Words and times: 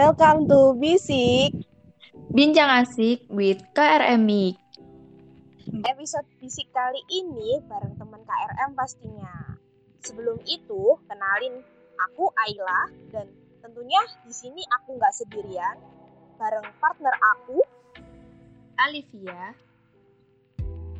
Welcome 0.00 0.48
to 0.48 0.80
Bisik. 0.80 1.52
Bincang 2.32 2.72
asik 2.72 3.20
with 3.28 3.60
KRM 3.76 4.24
Mik. 4.24 4.56
Episode 5.84 6.24
Bisik 6.40 6.72
kali 6.72 7.04
ini 7.12 7.60
bareng 7.68 8.00
teman 8.00 8.24
KRM 8.24 8.72
pastinya. 8.72 9.60
Sebelum 10.00 10.40
itu, 10.48 10.96
kenalin 11.04 11.60
aku 12.00 12.32
Ayla 12.32 12.88
dan 13.12 13.28
tentunya 13.60 14.00
di 14.24 14.32
sini 14.32 14.64
aku 14.80 14.96
nggak 14.96 15.12
sendirian 15.20 15.76
bareng 16.40 16.64
partner 16.80 17.12
aku 17.36 17.60
Alivia. 18.80 19.52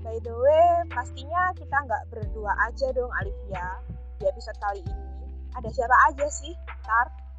By 0.04 0.20
the 0.20 0.37
way, 0.37 0.84
pastinya 0.92 1.56
kita 1.56 1.88
nggak 1.88 2.04
berdua 2.12 2.52
aja 2.68 2.92
dong 2.92 3.09
Alivia 3.16 3.80
di 4.20 4.28
episode 4.28 4.60
kali 4.60 4.84
ini. 4.84 4.96
Ada 5.56 5.73
siapa 5.73 5.96
aja 6.12 6.28
sih? 6.28 6.52
Tar? 6.84 7.29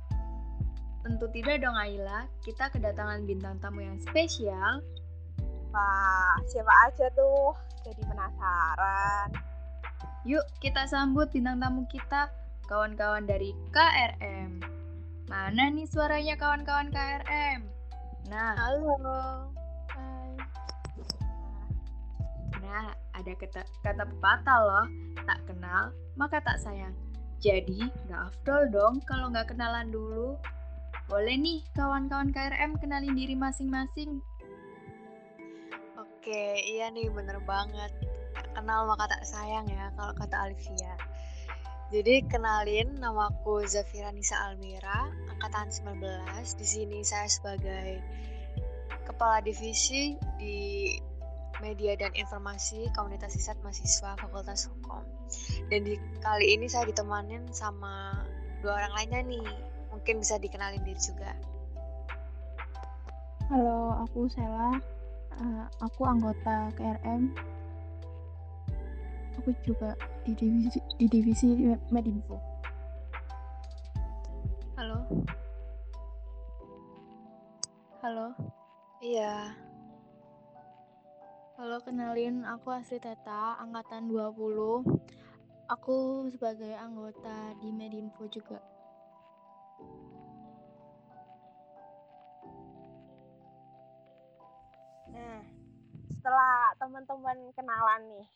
Tentu 1.02 1.26
tidak 1.34 1.66
dong 1.66 1.74
Ayla, 1.74 2.30
kita 2.46 2.70
kedatangan 2.70 3.26
bintang 3.26 3.58
tamu 3.58 3.82
yang 3.82 3.98
spesial. 3.98 4.86
Wah, 5.74 6.38
siapa 6.46 6.70
aja 6.86 7.10
tuh? 7.18 7.58
Jadi 7.82 8.06
penasaran. 8.06 9.34
Yuk 10.30 10.46
kita 10.62 10.86
sambut 10.86 11.34
bintang 11.34 11.58
tamu 11.58 11.90
kita, 11.90 12.30
kawan-kawan 12.70 13.26
dari 13.26 13.58
KRM. 13.74 14.62
Mana 15.26 15.74
nih 15.74 15.90
suaranya 15.90 16.38
kawan-kawan 16.38 16.94
KRM? 16.94 17.66
Nah, 18.30 18.54
Halo. 18.54 19.50
Hai. 19.90 20.38
Nah, 22.62 22.94
ada 23.18 23.32
kata, 23.34 23.66
kata 23.82 24.04
pepatah 24.06 24.60
loh, 24.62 24.86
tak 25.26 25.42
kenal 25.50 25.90
maka 26.14 26.38
tak 26.46 26.62
sayang. 26.62 26.94
Jadi, 27.42 27.90
nggak 28.06 28.22
afdol 28.30 28.70
dong 28.70 28.96
kalau 29.10 29.34
nggak 29.34 29.50
kenalan 29.50 29.90
dulu. 29.90 30.38
Boleh 31.12 31.36
nih 31.36 31.60
kawan-kawan 31.76 32.32
KRM 32.32 32.80
kenalin 32.80 33.12
diri 33.12 33.36
masing-masing. 33.36 34.24
Oke, 36.00 36.56
iya 36.64 36.88
nih 36.88 37.12
bener 37.12 37.44
banget. 37.44 37.92
Kenal 38.56 38.88
maka 38.88 39.12
tak 39.12 39.28
sayang 39.28 39.68
ya 39.68 39.92
kalau 40.00 40.16
kata 40.16 40.48
Alivia. 40.48 40.96
Jadi 41.92 42.24
kenalin 42.32 42.96
namaku 43.04 43.68
Zafira 43.68 44.16
Nisa 44.16 44.40
Almira, 44.40 45.12
angkatan 45.36 45.68
19. 45.68 46.00
Di 46.56 46.64
sini 46.64 47.04
saya 47.04 47.28
sebagai 47.28 48.00
kepala 49.04 49.44
divisi 49.44 50.16
di 50.40 50.96
Media 51.60 52.00
dan 52.00 52.16
Informasi 52.16 52.88
Komunitas 52.96 53.36
Riset 53.36 53.60
Mahasiswa 53.60 54.16
Fakultas 54.16 54.72
Hukum. 54.72 55.04
Dan 55.68 55.84
di 55.84 56.00
kali 56.24 56.56
ini 56.56 56.72
saya 56.72 56.88
ditemanin 56.88 57.52
sama 57.52 58.24
dua 58.64 58.80
orang 58.80 58.96
lainnya 58.96 59.22
nih. 59.28 59.48
Mungkin 60.02 60.18
bisa 60.18 60.42
dikenalin 60.42 60.82
diri 60.82 60.98
juga. 60.98 61.30
Halo, 63.54 64.02
aku 64.02 64.26
Sela. 64.34 64.82
Uh, 65.38 65.70
aku 65.78 66.10
anggota 66.10 66.74
KRM. 66.74 67.30
Aku 69.38 69.54
juga 69.62 69.94
di 70.26 70.34
divisi 70.34 70.82
di 70.98 71.06
divisi 71.06 71.54
Medinfo. 71.94 72.34
Halo. 74.74 75.06
Halo. 78.02 78.34
Iya. 79.06 79.54
Halo, 81.62 81.78
kenalin 81.86 82.42
aku 82.50 82.74
Asri 82.74 82.98
Teta, 82.98 83.54
angkatan 83.62 84.10
20. 84.10 84.82
Aku 85.70 86.26
sebagai 86.34 86.74
anggota 86.74 87.54
di 87.62 87.70
Medinfo 87.70 88.26
juga. 88.26 88.81
Setelah 96.22 96.70
teman-teman 96.78 97.50
kenalan 97.58 98.02
nih, 98.14 98.30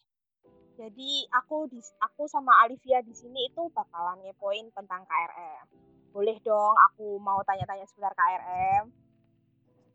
jadi 0.74 1.12
aku 1.38 1.70
di 1.70 1.78
aku 2.02 2.26
sama 2.26 2.66
Alivia 2.66 2.98
di 3.06 3.14
sini 3.14 3.46
itu 3.46 3.70
bakalan 3.78 4.26
ngepoin 4.26 4.74
tentang 4.74 5.06
KRM. 5.06 5.70
Boleh 6.10 6.34
dong 6.42 6.74
aku 6.90 7.22
mau 7.22 7.46
tanya-tanya 7.46 7.86
seputar 7.86 8.10
KRM. 8.18 8.90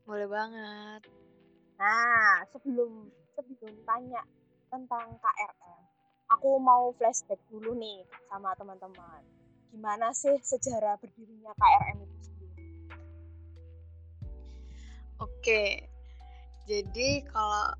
Boleh 0.06 0.30
banget. 0.30 1.02
Nah, 1.82 2.46
sebelum 2.54 3.10
sebelum 3.34 3.74
tanya 3.82 4.22
tentang 4.70 5.18
KRM, 5.18 5.82
aku 6.30 6.62
mau 6.62 6.94
flashback 6.94 7.42
dulu 7.50 7.74
nih 7.74 8.06
sama 8.30 8.54
teman-teman. 8.54 9.26
Gimana 9.74 10.14
sih 10.14 10.38
sejarah 10.38 10.94
berdirinya 11.02 11.50
KRM 11.58 12.06
itu 12.06 12.16
sendiri? 12.22 12.70
Oke, 15.18 15.89
jadi 16.68 17.24
kalau 17.28 17.72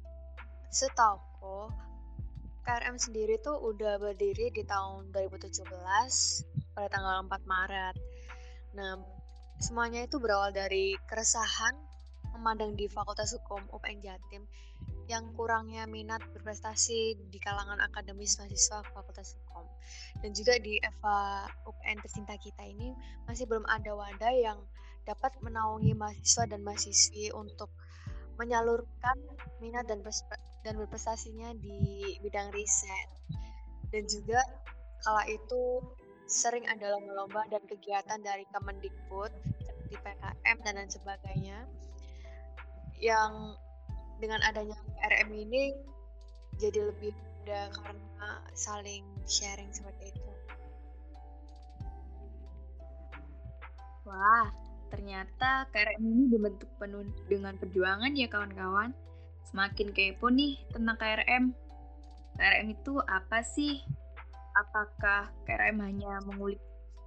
setauku 0.70 1.72
KRM 2.64 2.96
sendiri 3.00 3.40
tuh 3.42 3.58
udah 3.58 3.98
berdiri 3.98 4.52
di 4.54 4.62
tahun 4.62 5.10
2017 5.10 5.66
pada 6.76 6.88
tanggal 6.92 7.26
4 7.26 7.42
Maret. 7.48 7.96
Nah, 8.78 9.00
semuanya 9.58 10.06
itu 10.06 10.22
berawal 10.22 10.54
dari 10.54 10.94
keresahan 11.10 11.74
memandang 12.36 12.78
di 12.78 12.86
Fakultas 12.86 13.34
Hukum 13.34 13.66
UPN 13.74 14.00
Jatim 14.00 14.46
yang 15.10 15.34
kurangnya 15.34 15.90
minat 15.90 16.22
berprestasi 16.30 17.18
di 17.34 17.38
kalangan 17.42 17.82
akademis 17.82 18.38
mahasiswa 18.38 18.86
Fakultas 18.94 19.34
Hukum. 19.34 19.66
Dan 20.22 20.30
juga 20.30 20.54
di 20.62 20.78
Eva 20.78 21.50
UPN 21.66 21.98
tercinta 21.98 22.38
kita 22.38 22.62
ini 22.62 22.94
masih 23.26 23.50
belum 23.50 23.66
ada 23.66 23.90
wadah 23.98 24.30
yang 24.30 24.62
dapat 25.02 25.34
menaungi 25.42 25.90
mahasiswa 25.98 26.46
dan 26.46 26.62
mahasiswi 26.62 27.34
untuk 27.34 27.74
menyalurkan 28.40 29.16
minat 29.60 29.84
dan 29.84 30.00
dan 30.64 30.74
berprestasinya 30.80 31.52
di 31.60 32.16
bidang 32.24 32.48
riset. 32.56 33.08
Dan 33.92 34.08
juga 34.08 34.40
kala 35.04 35.28
itu 35.28 35.84
sering 36.30 36.64
ada 36.64 36.94
lomba-lomba 36.96 37.44
dan 37.52 37.60
kegiatan 37.68 38.20
dari 38.22 38.48
Kemendikbud 38.54 39.32
seperti 39.90 39.94
PKM 39.98 40.56
dan 40.62 40.74
lain 40.78 40.90
sebagainya 40.90 41.58
yang 43.02 43.58
dengan 44.22 44.38
adanya 44.46 44.76
RM 45.10 45.32
ini 45.34 45.74
jadi 46.60 46.92
lebih 46.92 47.10
mudah 47.16 47.72
karena 47.72 48.30
saling 48.52 49.02
sharing 49.24 49.72
seperti 49.72 50.12
itu. 50.12 50.30
Wah, 54.04 54.46
ternyata 54.90 55.70
KRM 55.70 56.02
ini 56.02 56.24
dibentuk 56.28 56.68
penuh 56.76 57.06
dengan 57.30 57.54
perjuangan 57.56 58.12
ya 58.12 58.26
kawan-kawan. 58.26 58.90
Semakin 59.46 59.94
kepo 59.94 60.28
nih 60.28 60.58
tentang 60.74 60.98
KRM. 60.98 61.44
KRM 62.36 62.66
itu 62.74 62.98
apa 63.06 63.40
sih? 63.46 63.80
Apakah 64.58 65.30
KRM 65.46 65.78
hanya 65.80 66.18
mengulik 66.26 66.60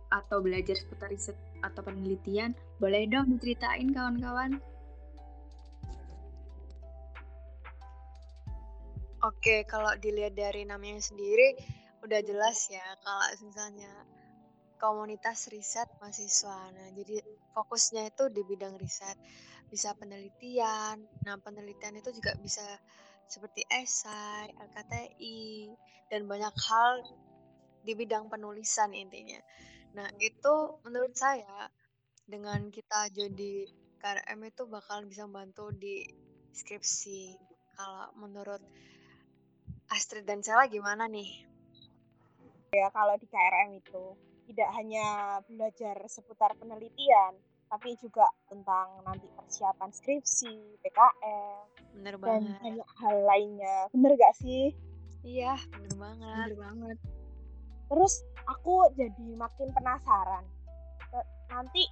atau 0.09 0.39
belajar 0.39 0.79
seputar 0.79 1.11
riset 1.11 1.35
atau 1.61 1.83
penelitian? 1.83 2.55
Boleh 2.79 3.05
dong 3.05 3.35
diceritain 3.35 3.91
kawan-kawan. 3.91 4.57
Oke, 9.23 9.63
kalau 9.71 9.95
dilihat 10.03 10.35
dari 10.35 10.67
namanya 10.67 10.99
sendiri 10.99 11.55
udah 12.03 12.19
jelas 12.27 12.67
ya 12.67 12.83
kalau 12.99 13.23
misalnya 13.47 13.87
komunitas 14.83 15.47
riset 15.47 15.87
mahasiswa. 16.03 16.75
Nah, 16.75 16.91
jadi 16.91 17.23
fokusnya 17.55 18.11
itu 18.11 18.27
di 18.27 18.43
bidang 18.43 18.75
riset. 18.75 19.15
Bisa 19.71 19.95
penelitian. 19.95 20.99
Nah, 21.23 21.39
penelitian 21.39 22.03
itu 22.03 22.11
juga 22.11 22.35
bisa 22.43 22.67
seperti 23.31 23.63
esai, 23.71 24.51
LKTI, 24.59 25.71
dan 26.11 26.27
banyak 26.27 26.51
hal 26.51 26.99
di 27.79 27.95
bidang 27.95 28.27
penulisan 28.27 28.91
intinya. 28.91 29.39
Nah, 29.95 30.11
itu 30.19 30.83
menurut 30.83 31.15
saya 31.15 31.71
dengan 32.27 32.67
kita 32.67 33.07
jadi 33.15 33.63
KRM 34.03 34.51
itu 34.51 34.67
bakal 34.67 35.07
bisa 35.07 35.23
membantu 35.23 35.71
di 35.71 36.03
skripsi. 36.51 37.39
Kalau 37.79 38.11
menurut 38.19 38.59
Astrid 39.95 40.27
dan 40.27 40.43
Sela 40.43 40.67
gimana 40.67 41.07
nih? 41.07 41.47
Ya, 42.75 42.91
kalau 42.91 43.15
di 43.15 43.29
KRM 43.31 43.79
itu 43.79 44.32
tidak 44.47 44.69
hanya 44.75 45.39
belajar 45.47 45.95
seputar 46.07 46.53
penelitian, 46.59 47.35
tapi 47.71 47.97
juga 47.97 48.27
tentang 48.45 49.01
nanti 49.01 49.25
persiapan 49.33 49.89
skripsi, 49.89 50.77
PKM, 50.83 51.63
Bener 51.97 52.15
dan 52.21 52.21
banget. 52.21 52.59
banyak 52.61 52.89
hal 53.01 53.15
lainnya. 53.25 53.77
Bener 53.89 54.11
gak 54.13 54.35
sih? 54.37 54.75
Iya, 55.23 55.55
bener 55.71 55.95
banget. 55.97 56.45
Bener 56.51 56.57
banget. 56.59 56.97
Terus 57.89 58.13
aku 58.45 58.91
jadi 58.93 59.27
makin 59.39 59.69
penasaran. 59.71 60.45
Nanti 61.49 61.83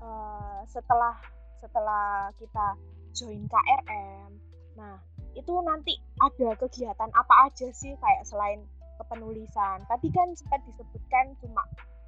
uh, 0.00 0.64
setelah 0.66 1.14
setelah 1.62 2.32
kita 2.40 2.66
join 3.14 3.44
KRM, 3.46 4.30
nah 4.74 4.98
itu 5.32 5.52
nanti 5.64 5.96
ada 6.20 6.56
kegiatan 6.58 7.10
apa 7.12 7.34
aja 7.48 7.68
sih 7.72 7.92
kayak 7.96 8.24
selain 8.24 8.64
kepenulisan. 9.00 9.84
Tadi 9.88 10.08
kan 10.12 10.28
sempat 10.36 10.60
disebutkan 10.68 11.36
cuma 11.40 11.62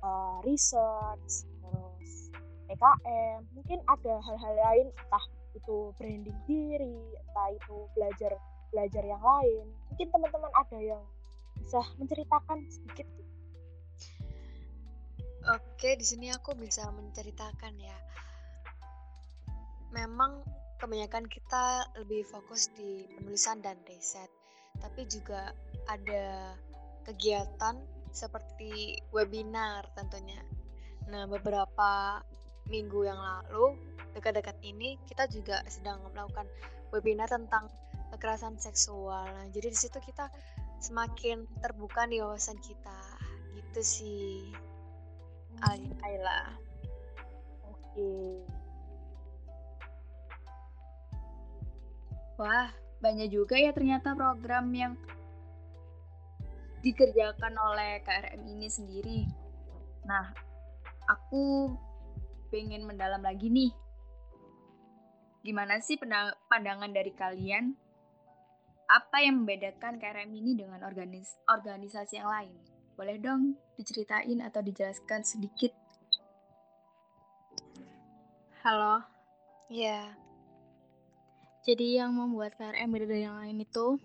uh, 0.05 0.39
research, 0.45 1.49
terus 1.49 2.29
PKM 2.69 3.41
mungkin 3.56 3.79
ada 3.89 4.15
hal-hal 4.21 4.55
lain 4.55 4.87
entah 4.93 5.25
itu 5.55 5.95
branding 5.97 6.39
diri 6.45 6.99
entah 7.15 7.49
itu 7.55 7.77
belajar 7.95 8.33
belajar 8.75 9.05
yang 9.06 9.23
lain 9.23 9.65
mungkin 9.93 10.09
teman-teman 10.11 10.53
ada 10.59 10.79
yang 10.83 11.03
bisa 11.62 11.81
menceritakan 11.97 12.59
sedikit 12.67 13.06
Oke, 15.45 15.93
di 16.01 16.09
sini 16.09 16.33
aku 16.33 16.56
bisa 16.56 16.89
menceritakan 16.89 17.77
ya. 17.77 17.93
Memang 19.93 20.41
kebanyakan 20.81 21.29
kita 21.29 21.85
lebih 22.01 22.25
fokus 22.25 22.73
di 22.73 23.05
penulisan 23.12 23.61
dan 23.61 23.77
riset, 23.85 24.33
tapi 24.81 25.05
juga 25.05 25.53
ada 25.85 26.56
kegiatan 27.05 27.77
seperti 28.14 29.02
webinar 29.11 29.90
tentunya. 29.99 30.38
Nah, 31.11 31.26
beberapa 31.26 32.22
minggu 32.70 33.05
yang 33.05 33.19
lalu, 33.19 33.76
dekat-dekat 34.16 34.56
ini 34.62 34.96
kita 35.11 35.26
juga 35.28 35.61
sedang 35.66 36.00
melakukan 36.14 36.46
webinar 36.94 37.26
tentang 37.26 37.69
kekerasan 38.14 38.56
seksual. 38.56 39.26
Nah, 39.26 39.50
jadi 39.50 39.75
di 39.75 39.78
situ 39.78 39.99
kita 39.99 40.31
semakin 40.78 41.44
terbuka 41.58 42.06
nih 42.06 42.22
wawasan 42.22 42.56
kita. 42.62 43.00
Gitu 43.58 43.81
sih. 43.82 44.55
Ayla. 46.02 46.55
oke 47.64 48.43
Wah, 52.34 52.67
banyak 52.99 53.31
juga 53.31 53.55
ya 53.55 53.70
ternyata 53.70 54.10
program 54.19 54.67
yang 54.75 54.99
dikerjakan 56.84 57.56
oleh 57.56 58.04
KRM 58.04 58.44
ini 58.44 58.69
sendiri. 58.69 59.25
Nah, 60.04 60.36
aku 61.08 61.72
pengen 62.52 62.84
mendalam 62.84 63.25
lagi 63.25 63.48
nih. 63.48 63.72
Gimana 65.40 65.81
sih 65.81 65.96
pandangan 66.48 66.92
dari 66.92 67.12
kalian? 67.16 67.72
Apa 68.84 69.25
yang 69.25 69.40
membedakan 69.42 69.96
KRM 69.96 70.28
ini 70.28 70.52
dengan 70.60 70.84
organis 70.84 71.40
organisasi 71.48 72.20
yang 72.20 72.28
lain? 72.28 72.52
Boleh 73.00 73.16
dong 73.16 73.56
diceritain 73.81 74.44
atau 74.44 74.60
dijelaskan 74.60 75.25
sedikit? 75.25 75.72
Halo. 78.60 79.00
Iya. 79.72 80.12
Jadi 81.64 81.96
yang 81.96 82.12
membuat 82.12 82.60
KRM 82.60 82.92
beda 82.92 83.08
dari 83.08 83.25
yang 83.25 83.40
lain 83.40 83.64
itu, 83.64 83.96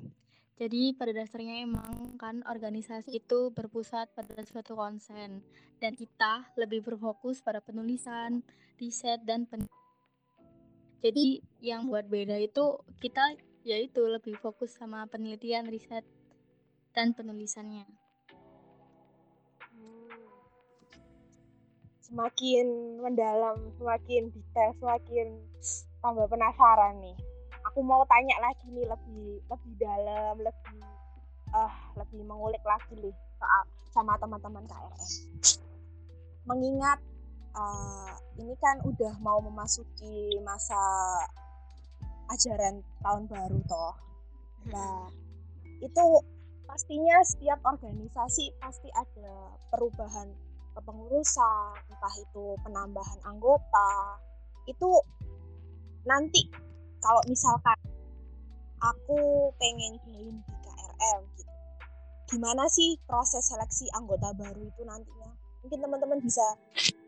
jadi 0.59 0.91
pada 0.91 1.15
dasarnya 1.15 1.63
emang 1.63 2.19
kan 2.19 2.43
organisasi 2.43 3.23
itu 3.23 3.47
berpusat 3.55 4.11
pada 4.11 4.43
suatu 4.43 4.75
konsen 4.75 5.39
dan 5.79 5.95
kita 5.95 6.51
lebih 6.59 6.83
berfokus 6.83 7.39
pada 7.39 7.63
penulisan, 7.63 8.43
riset 8.75 9.23
dan 9.23 9.47
pen 9.47 9.63
jadi 10.99 11.39
yang 11.63 11.87
buat 11.87 12.11
beda 12.11 12.35
itu 12.43 12.83
kita 12.99 13.39
yaitu 13.63 14.03
lebih 14.03 14.35
fokus 14.35 14.75
sama 14.75 15.07
penelitian, 15.07 15.63
riset 15.71 16.03
dan 16.91 17.15
penulisannya. 17.15 17.87
Hmm. 19.71 20.11
Semakin 22.03 22.99
mendalam, 22.99 23.63
semakin 23.79 24.27
detail, 24.27 24.75
semakin 24.75 25.27
tambah 26.03 26.27
penasaran 26.27 26.99
nih 26.99 27.28
aku 27.69 27.85
mau 27.85 28.01
tanya 28.09 28.33
lagi 28.41 28.65
nih 28.73 28.85
lebih 28.89 29.45
lebih 29.45 29.73
dalam 29.77 30.35
lebih 30.41 30.81
uh, 31.53 31.75
lebih 32.01 32.25
mengulik 32.25 32.61
lagi 32.65 32.97
nih 32.97 33.13
soal 33.37 33.63
sama 33.93 34.17
teman-teman 34.17 34.65
KRM 34.65 35.09
mengingat 36.49 36.99
uh, 37.53 38.13
ini 38.41 38.57
kan 38.57 38.81
udah 38.81 39.13
mau 39.21 39.37
memasuki 39.43 40.33
masa 40.41 40.81
ajaran 42.29 42.85
tahun 43.01 43.25
baru 43.25 43.59
toh. 43.65 43.95
Nah 44.69 45.09
itu 45.81 46.05
pastinya 46.69 47.21
setiap 47.25 47.61
organisasi 47.65 48.53
pasti 48.61 48.89
ada 48.93 49.57
perubahan 49.73 50.29
kepengurusan 50.77 51.73
entah 51.89 52.15
itu 52.17 52.57
penambahan 52.65 53.19
anggota. 53.25 54.21
Itu 54.69 55.01
nanti 56.05 56.45
kalau 56.99 57.21
misalkan 57.27 57.79
aku 58.79 59.51
pengen 59.59 59.99
join 60.07 60.35
di 60.39 60.53
KRM 60.63 61.21
gitu 61.35 61.49
gimana 62.29 62.69
sih 62.69 62.93
proses 63.09 63.41
seleksi 63.49 63.89
anggota 63.97 64.29
baru 64.37 64.61
itu 64.61 64.81
nantinya? 64.85 65.33
Mungkin 65.65 65.79
teman-teman 65.81 66.19
bisa 66.21 66.45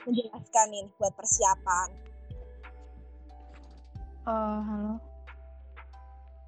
menjelaskan 0.04 0.66
nih 0.74 0.86
buat 0.98 1.14
persiapan. 1.14 1.88
Uh, 4.26 4.60
halo. 4.66 4.94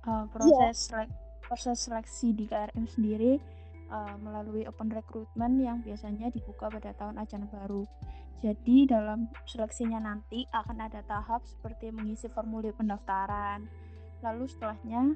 Uh, 0.03 0.25
proses 0.35 0.51
yeah. 0.51 0.73
selek 0.73 1.09
proses 1.45 1.77
seleksi 1.79 2.33
di 2.35 2.49
KRM 2.49 2.85
sendiri 2.91 3.39
uh, 3.87 4.17
melalui 4.19 4.67
open 4.67 4.91
recruitment 4.91 5.55
yang 5.61 5.79
biasanya 5.79 6.27
dibuka 6.33 6.67
pada 6.67 6.91
tahun 6.97 7.21
ajaran 7.23 7.47
baru 7.47 7.87
jadi 8.39 8.77
dalam 8.89 9.29
seleksinya 9.45 9.99
nanti 10.01 10.47
akan 10.51 10.77
ada 10.83 11.03
tahap 11.05 11.45
seperti 11.45 11.93
mengisi 11.93 12.27
formulir 12.31 12.73
pendaftaran. 12.75 13.67
Lalu 14.23 14.47
setelahnya 14.49 15.15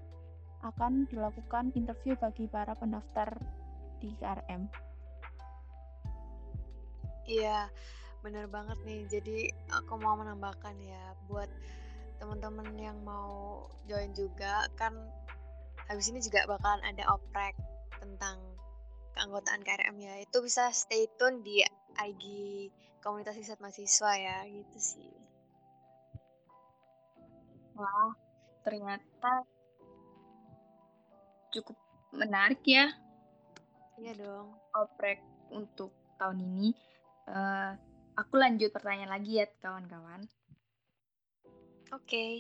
akan 0.64 1.08
dilakukan 1.08 1.72
interview 1.76 2.14
bagi 2.20 2.48
para 2.48 2.76
pendaftar 2.76 3.36
di 4.04 4.14
KRM. 4.20 4.68
Iya, 7.28 7.68
bener 8.24 8.48
banget 8.48 8.80
nih. 8.88 9.02
Jadi 9.12 9.38
aku 9.76 10.00
mau 10.00 10.16
menambahkan 10.16 10.76
ya 10.80 11.16
buat 11.28 11.52
teman-teman 12.18 12.74
yang 12.80 12.98
mau 13.06 13.68
join 13.86 14.10
juga 14.18 14.66
kan 14.74 14.94
habis 15.86 16.10
ini 16.10 16.20
juga 16.20 16.50
bakalan 16.50 16.82
ada 16.84 17.06
oprek 17.14 17.54
tentang 18.02 18.42
keanggotaan 19.18 19.66
KRM 19.66 19.98
ya. 19.98 20.14
Itu 20.22 20.46
bisa 20.46 20.70
stay 20.70 21.10
tune 21.18 21.42
di 21.42 21.66
IG 21.98 22.24
komunitas 23.02 23.34
riset 23.34 23.58
mahasiswa 23.58 24.12
ya 24.14 24.46
gitu 24.46 24.78
sih. 24.78 25.10
Wah, 27.74 28.14
ternyata 28.62 29.42
cukup 31.50 31.78
menarik 32.14 32.62
ya. 32.62 32.94
Iya 33.98 34.14
dong. 34.22 34.54
Oprek 34.78 35.26
untuk 35.50 35.90
tahun 36.22 36.46
ini. 36.46 36.70
Uh, 37.26 37.74
aku 38.14 38.38
lanjut 38.38 38.70
pertanyaan 38.70 39.18
lagi 39.18 39.42
ya 39.42 39.50
kawan-kawan. 39.62 40.30
Oke. 41.90 42.06
Okay. 42.06 42.32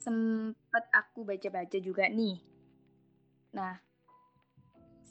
Sempat 0.00 0.86
aku 0.94 1.26
baca-baca 1.26 1.76
juga 1.82 2.06
nih. 2.06 2.38
Nah, 3.56 3.85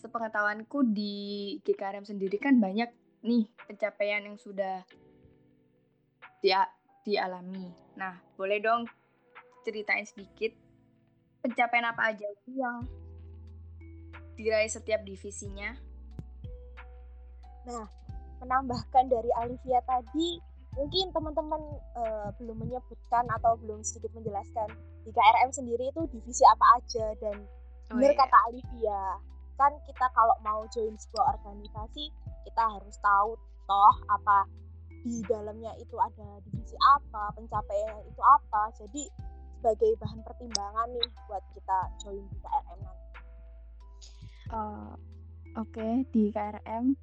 sepengetahuanku 0.06 0.86
di 0.94 1.58
GKRM 1.66 2.06
sendiri 2.06 2.38
kan 2.38 2.62
banyak 2.62 2.94
nih 3.26 3.50
pencapaian 3.66 4.22
yang 4.22 4.38
sudah 4.38 4.86
dia 6.46 6.70
dialami. 7.02 7.74
Nah, 7.98 8.22
boleh 8.38 8.62
dong 8.62 8.86
ceritain 9.66 10.06
sedikit 10.06 10.54
pencapaian 11.42 11.90
apa 11.90 12.14
aja 12.14 12.30
sih 12.46 12.62
yang 12.62 12.86
diraih 14.38 14.70
setiap 14.70 15.02
divisinya? 15.02 15.74
Nah, 17.66 17.90
menambahkan 18.46 19.10
dari 19.10 19.32
Alivia 19.42 19.82
tadi, 19.90 20.38
mungkin 20.78 21.10
teman-teman 21.10 21.62
uh, 21.98 22.30
belum 22.38 22.62
menyebutkan 22.62 23.26
atau 23.42 23.58
belum 23.58 23.82
sedikit 23.82 24.14
menjelaskan 24.14 24.70
di 25.02 25.10
KRM 25.10 25.50
sendiri 25.50 25.90
itu 25.90 26.02
divisi 26.14 26.46
apa 26.46 26.66
aja 26.78 27.06
dan 27.22 27.42
oh, 27.90 27.98
benar 27.98 28.14
iya. 28.14 28.22
kata 28.22 28.38
Alivia 28.50 29.02
kan 29.56 29.72
kita 29.88 30.06
kalau 30.12 30.36
mau 30.44 30.68
join 30.72 30.96
sebuah 31.00 31.40
organisasi 31.40 32.12
kita 32.44 32.64
harus 32.64 32.96
tahu 33.00 33.40
toh 33.66 33.96
apa 34.12 34.46
di 35.06 35.22
dalamnya 35.30 35.74
itu 35.78 35.96
ada 36.02 36.42
divisi 36.50 36.74
apa 36.98 37.30
pencapaian 37.38 38.02
itu 38.06 38.22
apa 38.22 38.74
jadi 38.78 39.04
sebagai 39.66 39.98
bahan 39.98 40.22
pertimbangan 40.22 40.88
nih 40.94 41.10
buat 41.26 41.44
kita 41.58 41.78
join 42.06 42.22
di 42.22 42.38
KRM. 42.38 42.80
Uh, 44.54 44.94
Oke 45.56 45.80
okay, 45.80 45.94
di 46.12 46.30
KRM 46.30 46.94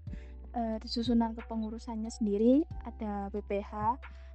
uh, 0.54 0.76
di 0.78 0.88
susunan 0.88 1.32
kepengurusannya 1.34 2.10
sendiri 2.12 2.62
ada 2.84 3.32
BPH. 3.32 3.72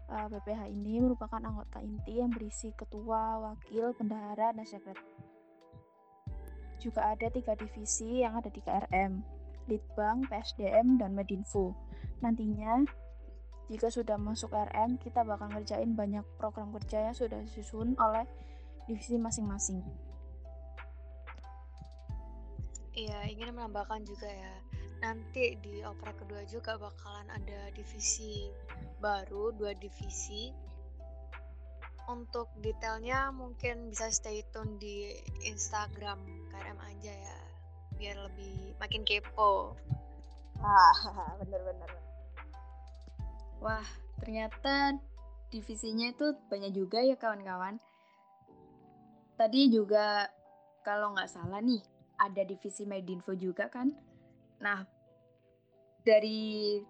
Uh, 0.08 0.24
eh, 0.24 0.28
BPH 0.32 0.62
ini 0.72 1.04
merupakan 1.04 1.44
anggota 1.44 1.84
inti 1.84 2.24
yang 2.24 2.32
berisi 2.32 2.72
ketua, 2.72 3.44
wakil, 3.44 3.92
bendahara, 3.92 4.56
dan 4.56 4.64
sekretariat 4.64 5.27
juga 6.78 7.14
ada 7.14 7.28
tiga 7.30 7.58
divisi 7.58 8.22
yang 8.22 8.38
ada 8.38 8.50
di 8.50 8.62
KRM, 8.62 9.22
Litbang, 9.68 10.26
PSDM, 10.30 11.02
dan 11.02 11.14
Medinfo. 11.14 11.76
Nantinya, 12.24 12.86
jika 13.68 13.92
sudah 13.92 14.16
masuk 14.16 14.56
KRM, 14.56 14.96
kita 15.02 15.28
bakal 15.28 15.52
ngerjain 15.52 15.92
banyak 15.92 16.24
program 16.40 16.72
kerja 16.72 17.12
yang 17.12 17.16
sudah 17.16 17.40
disusun 17.44 18.00
oleh 18.00 18.24
divisi 18.88 19.20
masing-masing. 19.20 19.84
Iya, 22.98 23.30
ingin 23.30 23.54
menambahkan 23.54 24.08
juga 24.08 24.26
ya, 24.26 24.56
nanti 25.06 25.54
di 25.62 25.86
opera 25.86 26.10
kedua 26.18 26.42
juga 26.50 26.82
bakalan 26.82 27.30
ada 27.30 27.70
divisi 27.78 28.50
baru, 28.98 29.54
dua 29.54 29.78
divisi. 29.78 30.50
Untuk 32.08 32.48
detailnya 32.64 33.36
mungkin 33.36 33.92
bisa 33.92 34.08
stay 34.10 34.42
tune 34.56 34.80
di 34.80 35.12
Instagram 35.44 36.24
KRM 36.58 36.80
aja 36.82 37.14
ya, 37.14 37.38
biar 38.02 38.18
lebih 38.26 38.74
makin 38.82 39.06
kepo. 39.06 39.78
Ah, 40.58 40.98
bener-bener. 41.46 41.92
Wah, 43.62 43.86
ternyata 44.18 44.98
divisinya 45.54 46.10
itu 46.10 46.34
banyak 46.50 46.74
juga 46.74 47.06
ya 47.06 47.14
kawan-kawan. 47.14 47.78
Tadi 49.38 49.70
juga 49.70 50.34
kalau 50.82 51.14
nggak 51.14 51.30
salah 51.30 51.62
nih, 51.62 51.86
ada 52.18 52.42
divisi 52.42 52.90
Medinfo 52.90 53.38
juga 53.38 53.70
kan? 53.70 53.94
Nah, 54.58 54.82
dari 56.02 56.82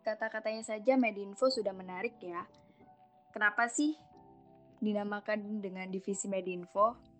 kata-katanya 0.00 0.64
saja 0.64 0.96
Medinfo 0.96 1.52
sudah 1.52 1.76
menarik 1.76 2.16
ya. 2.24 2.48
Kenapa 3.36 3.68
sih 3.68 4.00
dinamakan 4.80 5.60
dengan 5.60 5.92
divisi 5.92 6.24
Medinfo? 6.24 7.13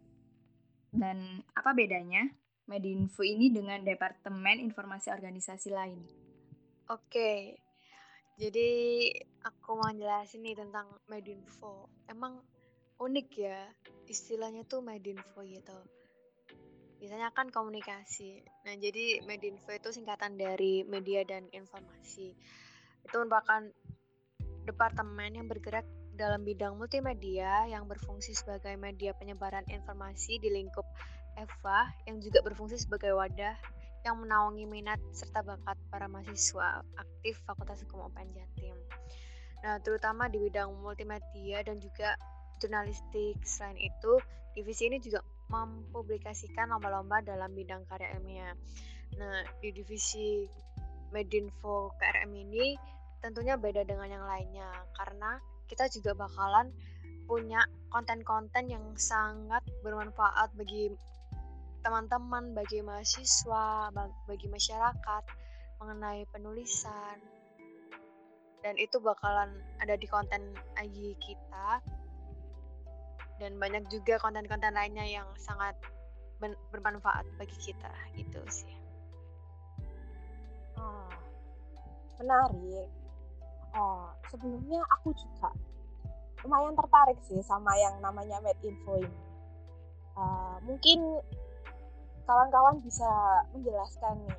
Dan 0.94 1.42
apa 1.58 1.74
bedanya 1.74 2.30
Medinfo 2.70 3.26
ini 3.26 3.50
dengan 3.50 3.82
Departemen 3.82 4.62
Informasi 4.62 5.10
Organisasi 5.10 5.68
lain? 5.74 5.98
Oke, 6.88 7.58
jadi 8.38 8.70
aku 9.42 9.74
mau 9.74 9.90
jelasin 9.90 10.46
nih 10.46 10.54
tentang 10.54 10.86
Medinfo. 11.10 11.90
Emang 12.06 12.38
unik 13.02 13.28
ya 13.34 13.66
istilahnya 14.06 14.62
tuh 14.70 14.80
Medinfo 14.86 15.42
gitu 15.42 15.74
biasanya 17.04 17.36
kan 17.36 17.52
komunikasi. 17.52 18.40
Nah, 18.64 18.80
jadi 18.80 19.20
Medinfo 19.28 19.68
itu 19.76 19.92
singkatan 19.92 20.40
dari 20.40 20.88
media 20.88 21.20
dan 21.20 21.44
informasi. 21.52 22.32
Itu 23.04 23.20
merupakan 23.20 23.68
departemen 24.64 25.36
yang 25.36 25.44
bergerak 25.44 25.84
dalam 26.14 26.46
bidang 26.46 26.78
multimedia 26.78 27.66
yang 27.66 27.90
berfungsi 27.90 28.34
sebagai 28.38 28.78
media 28.78 29.10
penyebaran 29.18 29.66
informasi 29.66 30.38
di 30.38 30.50
lingkup 30.50 30.86
EVA 31.34 31.90
yang 32.06 32.22
juga 32.22 32.38
berfungsi 32.46 32.78
sebagai 32.78 33.14
wadah 33.18 33.58
yang 34.06 34.20
menaungi 34.22 34.68
minat 34.68 35.00
serta 35.10 35.42
bakat 35.42 35.74
para 35.90 36.06
mahasiswa 36.06 36.84
aktif 37.00 37.40
Fakultas 37.48 37.82
Hukum 37.82 38.06
UPN 38.12 38.30
Jatim. 38.36 38.76
Nah, 39.64 39.80
terutama 39.80 40.28
di 40.28 40.38
bidang 40.38 40.76
multimedia 40.78 41.64
dan 41.64 41.80
juga 41.80 42.14
jurnalistik. 42.60 43.40
Selain 43.42 43.80
itu, 43.80 44.20
divisi 44.52 44.92
ini 44.92 45.00
juga 45.00 45.24
mempublikasikan 45.48 46.68
lomba-lomba 46.68 47.24
dalam 47.24 47.50
bidang 47.56 47.88
karya 47.88 48.12
ilmiah. 48.20 48.52
Nah, 49.16 49.40
di 49.64 49.72
divisi 49.72 50.44
Medinfo 51.10 51.96
KRM 51.96 52.30
ini 52.34 52.76
tentunya 53.24 53.56
beda 53.56 53.88
dengan 53.88 54.20
yang 54.20 54.24
lainnya 54.28 54.68
karena 55.00 55.40
kita 55.68 55.88
juga 55.92 56.12
bakalan 56.14 56.70
punya 57.24 57.64
konten-konten 57.88 58.68
yang 58.68 58.84
sangat 59.00 59.64
bermanfaat 59.80 60.52
bagi 60.58 60.92
teman-teman, 61.84 62.56
bagi 62.56 62.80
mahasiswa, 62.80 63.92
bagi 64.28 64.48
masyarakat 64.48 65.24
mengenai 65.80 66.24
penulisan. 66.32 67.20
Dan 68.64 68.80
itu 68.80 68.96
bakalan 68.96 69.60
ada 69.84 69.92
di 70.00 70.08
konten 70.08 70.56
IG 70.80 71.20
kita 71.20 71.84
dan 73.36 73.60
banyak 73.60 73.84
juga 73.92 74.16
konten-konten 74.22 74.72
lainnya 74.72 75.04
yang 75.04 75.28
sangat 75.36 75.76
bermanfaat 76.72 77.28
bagi 77.36 77.56
kita 77.60 77.92
gitu 78.16 78.40
sih. 78.48 78.72
Oh, 80.80 81.12
menarik. 82.20 83.03
Oh, 83.74 84.06
sebelumnya 84.30 84.80
aku 84.98 85.10
juga 85.14 85.50
lumayan 86.46 86.76
tertarik 86.76 87.18
sih 87.26 87.40
sama 87.42 87.74
yang 87.80 87.98
namanya 87.98 88.38
Made 88.44 88.62
Info 88.62 89.00
ini. 89.00 89.20
Uh, 90.14 90.56
mungkin 90.62 91.18
kawan-kawan 92.22 92.78
bisa 92.86 93.08
menjelaskan 93.50 94.14
nih, 94.28 94.38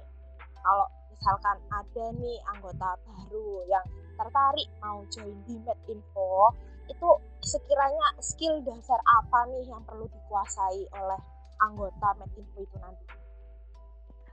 kalau 0.63 0.87
misalkan 1.11 1.57
ada 1.67 2.05
nih 2.15 2.37
anggota 2.55 2.95
baru 3.03 3.65
yang 3.67 3.85
tertarik 4.15 4.69
mau 4.79 5.03
join 5.11 5.35
di 5.43 5.59
Made 5.67 5.83
Info, 5.91 6.55
itu 6.87 7.09
sekiranya 7.41 8.07
skill 8.21 8.61
dasar 8.61 9.01
apa 9.03 9.49
nih 9.49 9.65
yang 9.67 9.81
perlu 9.83 10.05
dikuasai 10.07 10.85
oleh 10.95 11.19
anggota 11.61 12.07
Medinfo 12.19 12.61
itu 12.61 12.77
nanti? 12.79 13.05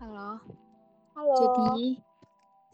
Halo. 0.03 0.31
Halo. 1.15 1.37
Jadi 1.39 2.03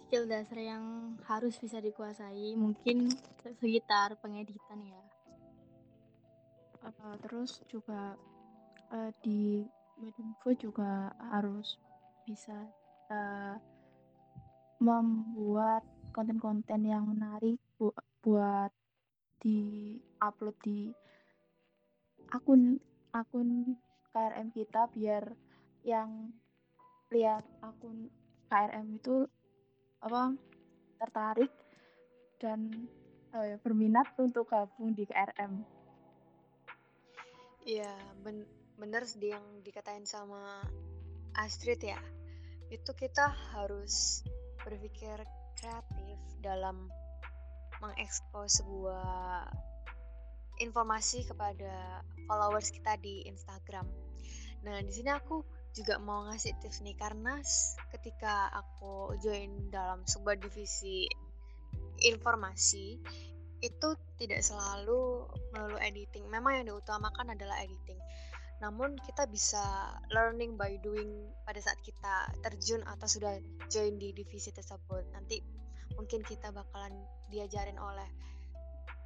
skill 0.09 0.25
dasar 0.25 0.57
yang 0.57 1.13
harus 1.29 1.61
bisa 1.61 1.85
dikuasai 1.85 2.57
mungkin 2.57 3.13
sekitar 3.61 4.17
pengeditan 4.25 4.81
ya. 4.81 5.05
Uh, 6.81 7.13
terus 7.21 7.61
juga 7.69 8.17
uh, 8.89 9.13
di 9.21 9.69
Medinfo 10.01 10.57
juga 10.57 11.13
harus 11.29 11.77
bisa 12.25 12.57
uh, 13.13 13.61
membuat 14.81 15.85
konten-konten 16.17 16.89
yang 16.89 17.05
menarik 17.05 17.61
bu 17.77 17.93
buat 18.25 18.73
di 19.45 19.93
upload 20.25 20.57
di 20.65 20.89
akun 22.33 22.81
akun 23.13 23.77
KRM 24.17 24.57
kita 24.57 24.89
biar 24.89 25.37
yang 25.85 26.33
lihat 27.13 27.45
akun 27.61 28.09
KRM 28.49 28.97
itu 28.97 29.29
apa 29.99 30.35
tertarik 30.99 31.51
dan 32.39 32.71
uh, 33.35 33.59
berminat 33.63 34.15
untuk 34.19 34.51
gabung 34.51 34.95
di 34.95 35.07
KRM. 35.07 35.63
Iya, 37.69 37.93
ben 38.23 38.47
bener 38.79 39.03
sih 39.05 39.35
yang 39.35 39.43
dikatain 39.67 40.07
sama 40.07 40.63
Astrid 41.35 41.83
ya. 41.83 41.99
Itu 42.71 42.95
kita 42.95 43.35
harus 43.55 44.23
berpikir 44.63 45.21
kreatif 45.59 46.19
dalam 46.39 46.87
mengekspos 47.83 48.63
sebuah 48.63 49.47
informasi 50.59 51.27
kepada 51.27 52.03
followers 52.27 52.75
kita 52.75 52.99
di 52.99 53.27
Instagram. 53.31 53.87
Nah, 54.67 54.83
di 54.83 54.91
sini 54.91 55.11
aku 55.15 55.58
juga 55.79 56.03
mau 56.03 56.27
ngasih 56.27 56.59
tips 56.59 56.83
nih 56.83 56.99
karena 56.99 57.39
ketika 57.95 58.51
aku 58.51 59.15
join 59.23 59.71
dalam 59.71 60.03
sebuah 60.03 60.35
divisi 60.43 61.07
informasi 62.03 62.99
itu 63.59 63.89
tidak 64.19 64.43
selalu 64.43 65.27
melulu 65.55 65.79
editing. 65.83 66.27
Memang 66.31 66.63
yang 66.63 66.67
diutamakan 66.75 67.35
adalah 67.35 67.59
editing. 67.63 67.99
Namun 68.59 68.99
kita 69.07 69.27
bisa 69.31 69.95
learning 70.11 70.59
by 70.59 70.79
doing 70.83 71.31
pada 71.47 71.59
saat 71.63 71.79
kita 71.83 72.35
terjun 72.43 72.83
atau 72.87 73.07
sudah 73.07 73.39
join 73.71 73.99
di 73.99 74.15
divisi 74.15 74.51
tersebut. 74.55 75.07
Nanti 75.15 75.43
mungkin 75.99 76.23
kita 76.23 76.55
bakalan 76.55 76.95
diajarin 77.31 77.79
oleh 77.79 78.07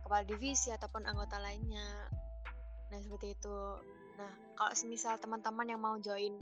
kepala 0.04 0.28
divisi 0.28 0.68
ataupun 0.68 1.08
anggota 1.08 1.40
lainnya 1.40 1.88
nah 2.92 3.00
seperti 3.00 3.32
itu 3.32 3.58
nah 4.20 4.28
kalau 4.60 4.72
semisal 4.76 5.16
teman-teman 5.16 5.64
yang 5.64 5.80
mau 5.80 5.96
join 5.96 6.36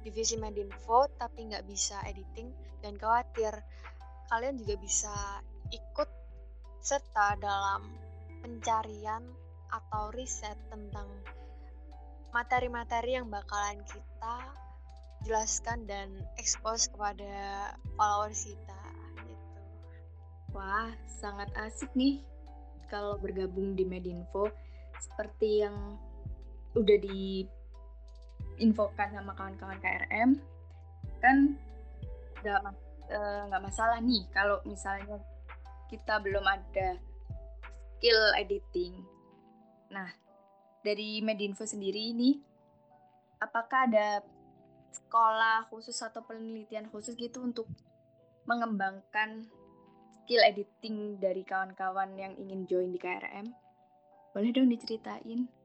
divisi 0.00 0.36
Medinfo 0.40 1.08
tapi 1.20 1.50
nggak 1.50 1.66
bisa 1.68 2.00
editing 2.08 2.52
dan 2.80 2.96
khawatir. 2.96 3.52
Kalian 4.30 4.56
juga 4.60 4.74
bisa 4.80 5.14
ikut 5.70 6.10
serta 6.80 7.36
dalam 7.36 7.92
pencarian 8.40 9.22
atau 9.70 10.10
riset 10.16 10.56
tentang 10.72 11.06
materi-materi 12.30 13.18
yang 13.20 13.28
bakalan 13.28 13.82
kita 13.86 14.36
jelaskan 15.28 15.84
dan 15.84 16.08
expose 16.40 16.88
kepada 16.88 17.74
followers 17.98 18.48
kita 18.48 18.80
Wah, 20.50 20.90
sangat 21.06 21.46
asik 21.54 21.94
nih 21.94 22.26
kalau 22.90 23.14
bergabung 23.22 23.78
di 23.78 23.86
Medinfo. 23.86 24.50
Seperti 24.98 25.62
yang 25.62 25.94
udah 26.74 26.98
diinfokan 28.60 29.08
sama 29.16 29.32
kawan-kawan 29.32 29.80
KRM 29.80 30.36
kan 31.24 31.56
nggak 32.44 32.60
eh, 33.08 33.40
nggak 33.48 33.64
masalah 33.64 33.96
nih 34.04 34.28
kalau 34.36 34.60
misalnya 34.68 35.16
kita 35.88 36.20
belum 36.20 36.44
ada 36.44 37.00
skill 37.96 38.20
editing. 38.36 39.00
Nah, 39.92 40.08
dari 40.84 41.24
Medinfo 41.24 41.64
sendiri 41.64 42.12
ini 42.12 42.36
apakah 43.40 43.88
ada 43.88 44.20
sekolah 44.92 45.68
khusus 45.72 45.96
atau 46.00 46.20
penelitian 46.24 46.88
khusus 46.92 47.16
gitu 47.16 47.44
untuk 47.44 47.68
mengembangkan 48.44 49.44
skill 50.24 50.40
editing 50.44 51.20
dari 51.20 51.44
kawan-kawan 51.44 52.16
yang 52.16 52.32
ingin 52.36 52.64
join 52.68 52.92
di 52.92 53.00
KRM? 53.00 53.52
Boleh 54.30 54.50
dong 54.54 54.70
diceritain? 54.70 55.59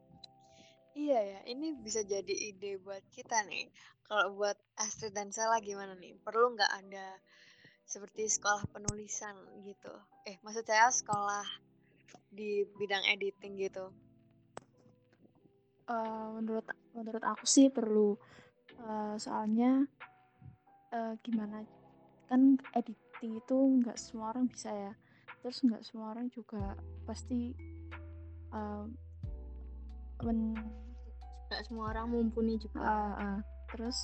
Iya 0.95 1.19
ya, 1.19 1.39
ini 1.51 1.75
bisa 1.75 2.07
jadi 2.07 2.31
ide 2.31 2.79
buat 2.79 3.03
kita 3.11 3.43
nih. 3.51 3.67
Kalau 4.07 4.31
buat 4.31 4.55
Astrid 4.79 5.11
dan 5.11 5.27
Sela 5.35 5.59
gimana 5.59 5.91
nih? 5.99 6.15
Perlu 6.23 6.55
nggak 6.55 6.71
ada 6.71 7.19
seperti 7.83 8.31
sekolah 8.31 8.63
penulisan 8.71 9.35
gitu? 9.67 9.91
Eh, 10.23 10.39
maksud 10.39 10.63
saya 10.63 10.87
sekolah 10.87 11.43
di 12.31 12.63
bidang 12.79 13.03
editing 13.11 13.59
gitu. 13.59 13.91
Uh, 15.85 16.39
menurut 16.39 16.65
menurut 16.95 17.21
aku 17.27 17.43
sih 17.45 17.67
perlu 17.69 18.15
uh, 18.81 19.19
soalnya 19.21 19.85
uh, 20.95 21.13
gimana 21.21 21.61
kan 22.25 22.57
editing 22.73 23.37
itu 23.37 23.57
nggak 23.83 23.93
semua 23.93 24.33
orang 24.33 24.49
bisa 24.49 24.73
ya 24.73 24.97
terus 25.45 25.61
nggak 25.61 25.85
semua 25.85 26.17
orang 26.17 26.25
juga 26.33 26.73
pasti 27.05 27.53
uh, 28.49 28.89
men 30.25 30.57
nggak 31.49 31.61
semua 31.67 31.93
orang 31.93 32.07
mumpuni 32.09 32.57
juga. 32.57 32.81
Uh, 32.81 33.13
uh, 33.17 33.37
terus 33.71 33.97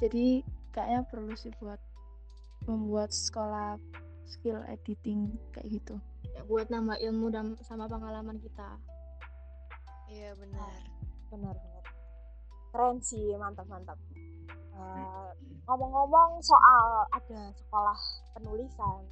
jadi 0.00 0.42
kayaknya 0.72 1.00
perlu 1.08 1.32
sih 1.36 1.52
buat 1.60 1.78
membuat 2.64 3.10
sekolah 3.10 3.76
skill 4.26 4.62
editing 4.70 5.34
kayak 5.52 5.68
gitu. 5.68 5.94
Ya 6.32 6.42
buat 6.48 6.72
nambah 6.72 6.96
ilmu 7.00 7.28
dan 7.32 7.56
sama 7.64 7.90
pengalaman 7.90 8.40
kita. 8.40 8.80
Iya 10.08 10.32
benar. 10.36 10.72
Benar 11.28 11.54
benar. 11.56 11.84
Keren 12.72 12.96
sih 13.04 13.36
mantap 13.36 13.68
mantap. 13.68 13.98
Uh, 14.72 15.28
ngomong-ngomong 15.68 16.40
soal 16.40 17.04
ada 17.12 17.52
sekolah 17.52 17.98
penulisan 18.32 19.04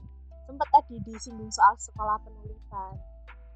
sempat 0.50 0.66
tadi 0.74 0.98
disinggung 1.06 1.52
soal 1.54 1.78
sekolah 1.78 2.18
penulisan 2.26 2.98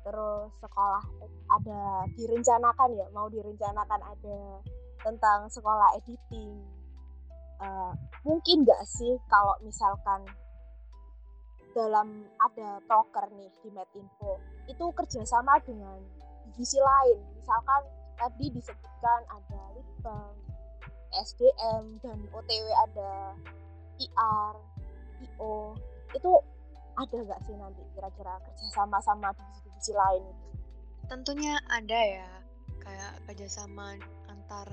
terus 0.04 0.52
sekolah 0.60 1.02
ada 1.48 2.04
direncanakan 2.12 2.90
ya 2.92 3.06
mau 3.16 3.26
direncanakan 3.32 4.00
ada 4.04 4.38
tentang 5.00 5.48
sekolah 5.48 5.96
editing. 6.00 6.60
Uh, 7.64 7.96
mungkin 8.26 8.66
nggak 8.66 8.82
sih 8.84 9.16
kalau 9.30 9.56
misalkan 9.64 10.26
dalam 11.74 12.28
ada 12.38 12.78
proker 12.86 13.26
nih 13.34 13.50
di 13.64 13.68
Medinfo 13.72 14.38
itu 14.70 14.84
kerjasama 14.94 15.58
dengan 15.64 15.98
divisi 16.46 16.78
lain. 16.78 17.18
Misalkan 17.40 17.82
tadi 18.14 18.46
disebutkan 18.52 19.20
ada 19.26 19.60
litbang 19.74 20.32
SDM 21.14 21.98
dan 22.02 22.18
OTW 22.34 22.66
ada 22.90 23.34
IR 24.02 24.54
IO 25.22 25.78
itu 26.14 26.30
ada 26.94 27.16
nggak 27.18 27.40
sih 27.46 27.54
nanti 27.58 27.82
kira-kira 27.94 28.38
kerjasama 28.42 28.98
sama 29.02 29.28
divisi-divisi 29.34 29.92
lain 29.94 30.22
itu? 30.22 30.46
Tentunya 31.04 31.54
ada 31.68 32.00
ya, 32.00 32.30
kayak 32.80 33.12
kerjasama 33.28 33.98
antar 34.30 34.68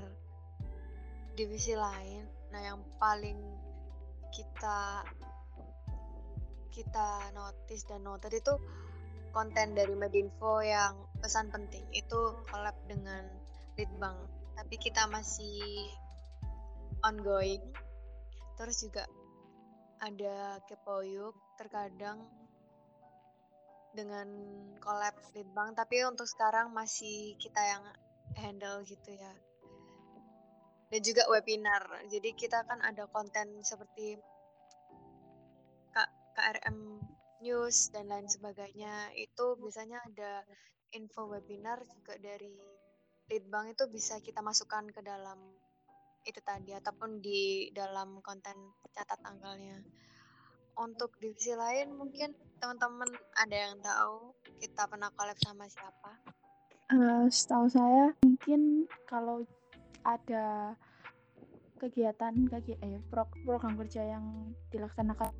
divisi 1.34 1.74
lain. 1.74 2.24
Nah 2.52 2.60
yang 2.60 2.78
paling 2.96 3.38
kita 4.32 5.04
kita 6.72 7.08
notice 7.36 7.84
dan 7.84 8.00
noted 8.08 8.32
itu 8.32 8.54
konten 9.32 9.76
dari 9.76 9.92
Medinfo 9.92 10.60
yang 10.64 11.08
pesan 11.20 11.52
penting 11.52 11.84
itu 11.92 12.20
collab 12.48 12.76
dengan 12.88 13.28
Litbang. 13.76 14.16
Tapi 14.56 14.76
kita 14.76 15.08
masih 15.08 15.88
ongoing. 17.04 17.60
Terus 18.56 18.76
juga 18.84 19.04
ada 20.00 20.60
Kepoyuk 20.68 21.32
terkadang 21.62 22.26
dengan 23.94 24.26
collab 24.82 25.14
Litbang 25.36 25.78
tapi 25.78 26.02
untuk 26.02 26.26
sekarang 26.26 26.74
masih 26.74 27.38
kita 27.38 27.62
yang 27.62 27.84
handle 28.34 28.82
gitu 28.82 29.14
ya. 29.14 29.32
Dan 30.90 31.00
juga 31.00 31.24
webinar. 31.30 31.86
Jadi 32.10 32.36
kita 32.36 32.66
kan 32.68 32.82
ada 32.84 33.08
konten 33.08 33.64
seperti 33.64 34.18
K 35.92 35.96
KRM 36.36 37.00
news 37.44 37.94
dan 37.94 38.10
lain 38.10 38.28
sebagainya. 38.28 39.12
Itu 39.16 39.56
biasanya 39.56 40.02
ada 40.04 40.44
info 40.92 41.30
webinar 41.30 41.80
juga 41.88 42.18
dari 42.20 42.58
Litbang 43.32 43.72
itu 43.72 43.88
bisa 43.88 44.20
kita 44.20 44.44
masukkan 44.44 44.84
ke 44.92 45.00
dalam 45.00 45.38
itu 46.22 46.38
tadi 46.44 46.70
ataupun 46.76 47.18
di 47.18 47.72
dalam 47.74 48.20
konten 48.22 48.54
catat 48.94 49.18
tanggalnya 49.24 49.80
untuk 50.78 51.12
divisi 51.20 51.52
lain 51.52 51.96
mungkin 51.96 52.32
teman-teman 52.62 53.10
ada 53.36 53.56
yang 53.56 53.74
tahu 53.82 54.32
kita 54.62 54.86
pernah 54.86 55.10
collab 55.18 55.38
sama 55.42 55.66
siapa? 55.66 56.10
Uh, 56.92 57.26
setahu 57.32 57.66
saya 57.72 58.12
mungkin 58.22 58.86
kalau 59.08 59.42
ada 60.04 60.76
kegiatan 61.80 62.46
kegiatan 62.46 63.00
eh, 63.00 63.02
program 63.42 63.74
kerja 63.74 64.06
yang 64.06 64.54
dilaksanakan 64.70 65.34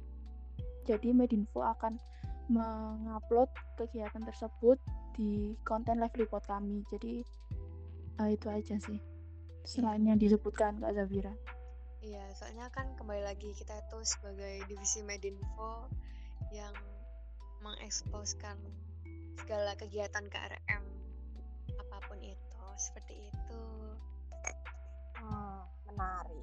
jadi 0.83 1.14
Medinfo 1.14 1.62
akan 1.62 2.01
mengupload 2.51 3.47
kegiatan 3.79 4.27
tersebut 4.27 4.81
di 5.14 5.55
konten 5.62 6.03
live 6.03 6.16
report 6.18 6.42
kami 6.51 6.83
jadi 6.90 7.23
uh, 8.18 8.29
itu 8.33 8.47
aja 8.51 8.77
sih 8.83 8.99
selain 9.62 10.03
yang 10.03 10.18
disebutkan 10.18 10.83
Kak 10.83 10.92
Zabira. 10.95 11.31
Iya, 12.03 12.35
soalnya 12.35 12.67
kan 12.75 12.99
kembali 12.99 13.23
lagi 13.23 13.55
kita 13.55 13.79
itu 13.79 13.99
sebagai 14.03 14.67
divisi 14.67 15.07
Medinfo 15.07 15.87
yang 16.51 16.75
mengeksposkan 17.62 18.59
segala 19.38 19.79
kegiatan 19.79 20.27
KRM 20.27 20.83
apa 21.79 21.97
pun 22.11 22.19
itu, 22.19 22.65
seperti 22.75 23.15
itu. 23.31 23.62
Hmm, 25.15 25.62
menarik. 25.87 26.43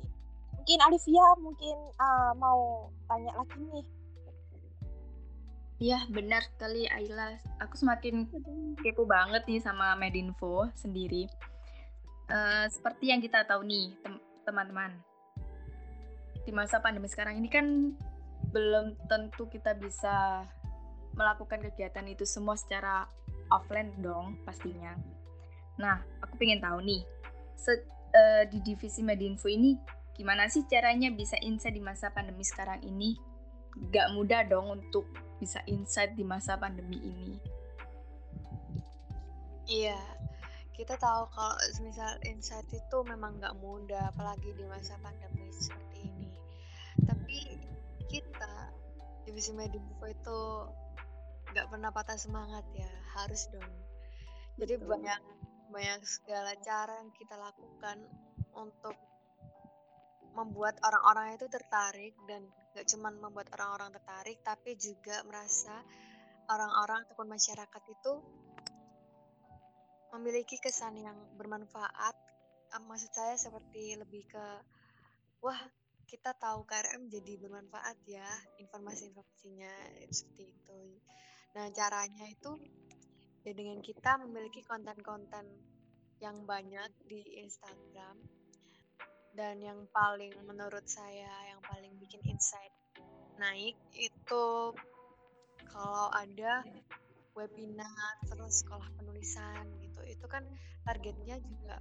Mungkin 0.55 0.79
Alivia 0.79 1.27
mungkin 1.43 1.77
uh, 1.99 2.31
mau 2.39 2.87
tanya 3.11 3.35
lagi 3.35 3.59
nih. 3.59 3.85
Iya 5.79 5.99
benar 6.07 6.43
sekali 6.55 6.87
Ayla. 6.87 7.35
Aku 7.67 7.75
semakin 7.75 8.31
kepo 8.79 9.03
banget 9.03 9.43
nih 9.43 9.59
sama 9.59 9.91
Medinfo 9.99 10.71
sendiri. 10.79 11.27
Uh, 12.31 12.63
seperti 12.71 13.11
yang 13.11 13.19
kita 13.19 13.43
tahu 13.43 13.67
nih 13.67 13.91
teman-teman, 14.47 14.95
di 16.49 16.57
masa 16.57 16.81
pandemi 16.81 17.05
sekarang 17.05 17.37
ini 17.37 17.45
kan 17.45 17.93
belum 18.49 18.97
tentu 19.05 19.45
kita 19.53 19.77
bisa 19.77 20.41
melakukan 21.13 21.61
kegiatan 21.61 22.09
itu 22.09 22.25
semua 22.25 22.57
secara 22.57 23.05
offline 23.53 23.93
dong 24.01 24.33
pastinya. 24.41 24.97
Nah, 25.77 26.01
aku 26.25 26.41
pengen 26.41 26.57
tahu 26.57 26.81
nih, 26.81 27.05
se 27.53 27.77
uh, 28.17 28.43
di 28.49 28.65
divisi 28.65 29.05
Medinfo 29.05 29.45
ini 29.45 29.77
gimana 30.17 30.49
sih 30.49 30.65
caranya 30.65 31.13
bisa 31.13 31.37
insight 31.45 31.77
di 31.77 31.85
masa 31.85 32.09
pandemi 32.09 32.41
sekarang 32.41 32.81
ini? 32.81 33.13
Gak 33.93 34.17
mudah 34.17 34.41
dong 34.49 34.81
untuk 34.81 35.05
bisa 35.37 35.61
insight 35.69 36.17
di 36.17 36.25
masa 36.25 36.57
pandemi 36.57 36.97
ini. 36.97 37.37
Iya, 39.69 40.01
kita 40.73 40.97
tahu 40.97 41.29
kalau 41.29 41.53
misal 41.85 42.17
insight 42.25 42.65
itu 42.73 42.97
memang 43.05 43.37
gak 43.37 43.53
mudah, 43.61 44.09
apalagi 44.09 44.49
di 44.57 44.65
masa 44.65 44.97
pandemi 44.97 45.45
seperti 45.53 46.09
ini 46.09 46.18
kita 48.09 48.73
divisi 49.23 49.53
Medinfo 49.53 50.05
itu 50.09 50.39
nggak 51.53 51.69
pernah 51.69 51.93
patah 51.93 52.17
semangat 52.17 52.65
ya 52.73 52.89
harus 53.17 53.49
dong 53.53 53.73
jadi 54.57 54.81
Betul. 54.81 54.89
banyak 54.97 55.21
banyak 55.69 56.01
segala 56.01 56.57
cara 56.65 56.97
yang 56.97 57.13
kita 57.13 57.37
lakukan 57.37 57.97
untuk 58.57 58.97
membuat 60.33 60.77
orang-orang 60.81 61.37
itu 61.37 61.45
tertarik 61.49 62.13
dan 62.25 62.45
gak 62.73 62.85
cuma 62.89 63.09
membuat 63.09 63.49
orang-orang 63.57 63.93
tertarik 63.93 64.37
tapi 64.45 64.77
juga 64.77 65.21
merasa 65.25 65.73
orang-orang 66.49 67.05
ataupun 67.05 67.29
masyarakat 67.29 67.83
itu 67.89 68.13
memiliki 70.13 70.57
kesan 70.57 70.97
yang 70.97 71.17
bermanfaat 71.37 72.17
maksud 72.85 73.09
saya 73.09 73.33
seperti 73.37 73.97
lebih 73.97 74.25
ke 74.29 74.45
wah 75.41 75.57
kita 76.09 76.33
tahu 76.41 76.65
KRM 76.65 77.05
jadi 77.05 77.37
bermanfaat 77.37 78.01
ya 78.09 78.25
informasi-informasinya 78.57 79.69
seperti 80.09 80.49
itu. 80.49 80.81
Nah 81.53 81.69
caranya 81.69 82.25
itu 82.25 82.57
ya 83.45 83.53
dengan 83.53 83.77
kita 83.77 84.17
memiliki 84.25 84.65
konten-konten 84.65 85.45
yang 86.17 86.49
banyak 86.49 86.89
di 87.05 87.45
Instagram. 87.45 88.17
Dan 89.29 89.61
yang 89.61 89.85
paling 89.93 90.33
menurut 90.49 90.89
saya 90.89 91.29
yang 91.53 91.61
paling 91.61 91.93
bikin 92.01 92.25
insight 92.25 92.73
naik 93.37 93.77
itu 93.93 94.73
kalau 95.69 96.09
ada 96.09 96.65
webinar 97.37 98.13
terus 98.25 98.65
sekolah 98.65 98.89
penulisan 98.97 99.69
gitu. 99.85 100.01
Itu 100.09 100.25
kan 100.25 100.41
targetnya 100.89 101.37
juga 101.37 101.77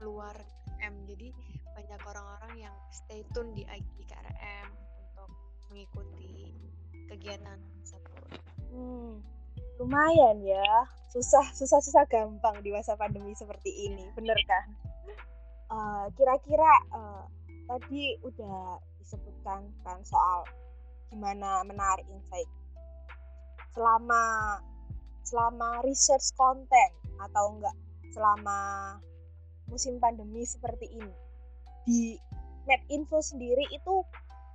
luar 0.00 0.38
M. 0.80 1.04
Jadi 1.10 1.34
banyak 1.76 2.00
orang-orang 2.08 2.54
yang 2.56 2.76
stay 2.88 3.20
tune 3.36 3.52
di 3.52 3.68
IG 3.68 4.08
KRM 4.08 4.72
untuk 4.96 5.28
mengikuti 5.68 6.56
kegiatan 7.04 7.60
tersebut. 7.84 8.40
Hmm, 8.72 9.20
lumayan 9.76 10.40
ya. 10.40 10.88
Susah 11.12 11.44
susah 11.52 11.84
susah 11.84 12.08
gampang 12.08 12.64
di 12.64 12.72
masa 12.72 12.96
pandemi 12.96 13.36
seperti 13.36 13.92
ini 13.92 14.08
bener 14.16 14.40
kan? 14.48 14.66
Uh, 15.68 16.04
kira-kira 16.16 16.72
uh, 16.96 17.28
tadi 17.68 18.16
udah 18.24 18.80
disebutkan 19.04 19.68
kan 19.84 20.00
soal 20.08 20.48
gimana 21.12 21.60
menarik 21.68 22.08
insight. 22.08 22.48
Selama 23.76 24.24
selama 25.28 25.84
research 25.84 26.32
konten 26.40 26.90
atau 27.20 27.52
enggak 27.52 27.76
selama 28.16 28.58
musim 29.68 30.00
pandemi 30.00 30.40
seperti 30.48 30.88
ini 30.88 31.25
di 31.86 32.18
Medinfo 32.66 33.22
sendiri 33.22 33.62
itu 33.70 34.02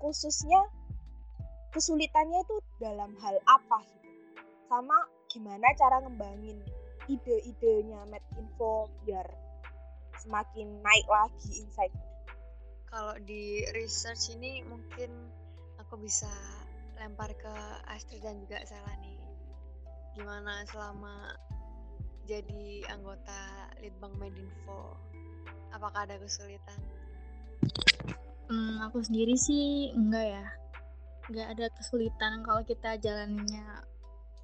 khususnya 0.03 0.59
kesulitannya 1.71 2.43
itu 2.43 2.55
dalam 2.83 3.15
hal 3.23 3.39
apa 3.47 3.79
gitu 3.87 4.11
sama 4.67 4.95
gimana 5.31 5.67
cara 5.79 6.03
ngembangin 6.03 6.59
ide-idenya 7.07 8.03
Medinfo 8.07 8.91
biar 9.07 9.27
semakin 10.21 10.79
naik 10.85 11.07
lagi 11.09 11.65
insight. 11.65 11.93
Kalau 12.91 13.15
di 13.23 13.65
research 13.73 14.35
ini 14.37 14.61
mungkin 14.67 15.09
aku 15.81 15.97
bisa 15.97 16.29
lempar 16.99 17.33
ke 17.33 17.55
Astrid 17.89 18.21
dan 18.21 18.37
juga 18.43 18.61
Sela. 18.67 18.93
Gimana 20.13 20.67
selama 20.67 21.33
jadi 22.27 22.85
anggota 22.91 23.71
Litbang 23.79 24.13
Medinfo? 24.19 24.99
Apakah 25.71 26.03
ada 26.03 26.19
kesulitan? 26.19 26.79
Hmm, 28.51 28.83
aku 28.83 28.99
sendiri 28.99 29.39
sih 29.39 29.95
enggak 29.95 30.27
ya. 30.27 30.45
Enggak 31.31 31.47
ada 31.55 31.65
kesulitan 31.79 32.43
kalau 32.43 32.61
kita 32.67 32.99
jalannya 32.99 33.65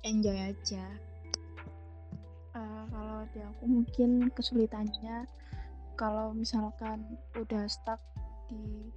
enjoy 0.07 0.37
aja. 0.37 0.85
Uh, 2.55 2.83
kalau 2.87 3.27
di 3.35 3.39
aku 3.43 3.63
mungkin 3.67 4.31
kesulitannya 4.31 5.27
kalau 5.99 6.31
misalkan 6.31 7.03
udah 7.35 7.67
stuck 7.67 7.99
di 8.47 8.87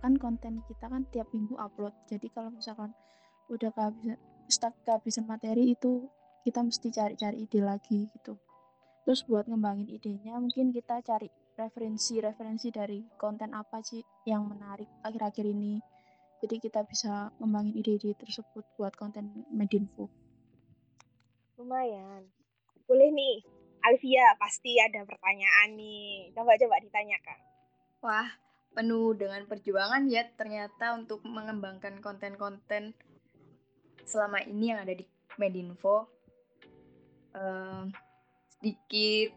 kan 0.00 0.16
konten 0.16 0.64
kita 0.64 0.88
kan 0.88 1.04
tiap 1.12 1.28
minggu 1.30 1.54
upload. 1.60 1.92
Jadi 2.08 2.32
kalau 2.32 2.50
misalkan 2.50 2.90
udah 3.52 3.70
kehabisan 3.76 4.18
stuck 4.50 4.74
kehabisan 4.82 5.28
materi 5.28 5.76
itu 5.76 6.08
kita 6.42 6.64
mesti 6.64 6.88
cari-cari 6.90 7.44
ide 7.44 7.60
lagi 7.60 8.08
gitu. 8.16 8.34
Terus 9.04 9.22
buat 9.28 9.46
ngembangin 9.46 9.86
idenya 9.92 10.40
mungkin 10.40 10.72
kita 10.72 11.04
cari 11.04 11.28
referensi-referensi 11.56 12.68
dari 12.70 13.00
konten 13.18 13.54
apa 13.54 13.82
sih 13.82 14.02
yang 14.26 14.46
menarik 14.46 14.88
akhir-akhir 15.02 15.46
ini? 15.46 15.80
Jadi 16.40 16.56
kita 16.58 16.82
bisa 16.88 17.30
ngembangin 17.36 17.76
ide-ide 17.76 18.16
tersebut 18.16 18.64
buat 18.80 18.96
konten 18.96 19.44
Medinfo. 19.52 20.08
Lumayan. 21.60 22.24
Boleh 22.88 23.12
nih 23.12 23.44
Alvia 23.84 24.36
pasti 24.40 24.80
ada 24.80 25.04
pertanyaan 25.04 25.76
nih. 25.76 26.32
Coba-coba 26.32 26.80
ditanyakan 26.80 27.50
wah 28.00 28.28
penuh 28.72 29.12
dengan 29.16 29.44
perjuangan 29.44 30.08
ya 30.08 30.24
ternyata 30.34 30.96
untuk 30.96 31.20
mengembangkan 31.24 32.00
konten-konten 32.00 32.96
selama 34.08 34.40
ini 34.48 34.72
yang 34.72 34.80
ada 34.82 34.96
di 34.96 35.04
Medinfo. 35.36 36.08
Uh, 37.30 37.86
sedikit 38.58 39.30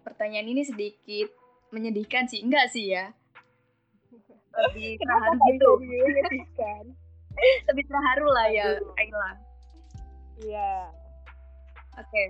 pertanyaan 0.00 0.48
ini 0.48 0.62
sedikit 0.64 1.28
menyedihkan 1.74 2.30
sih 2.30 2.46
enggak 2.46 2.70
sih 2.70 2.94
ya 2.94 3.10
lebih 4.54 4.94
terharu 5.02 5.34
gitu 5.50 5.70
menyedihkan 5.82 6.84
lebih 7.68 7.84
terharu 7.90 8.28
lah 8.30 8.46
ya 8.46 8.78
Ayla 8.94 9.30
iya 10.38 10.94
Oke, 11.94 12.10
okay. 12.10 12.26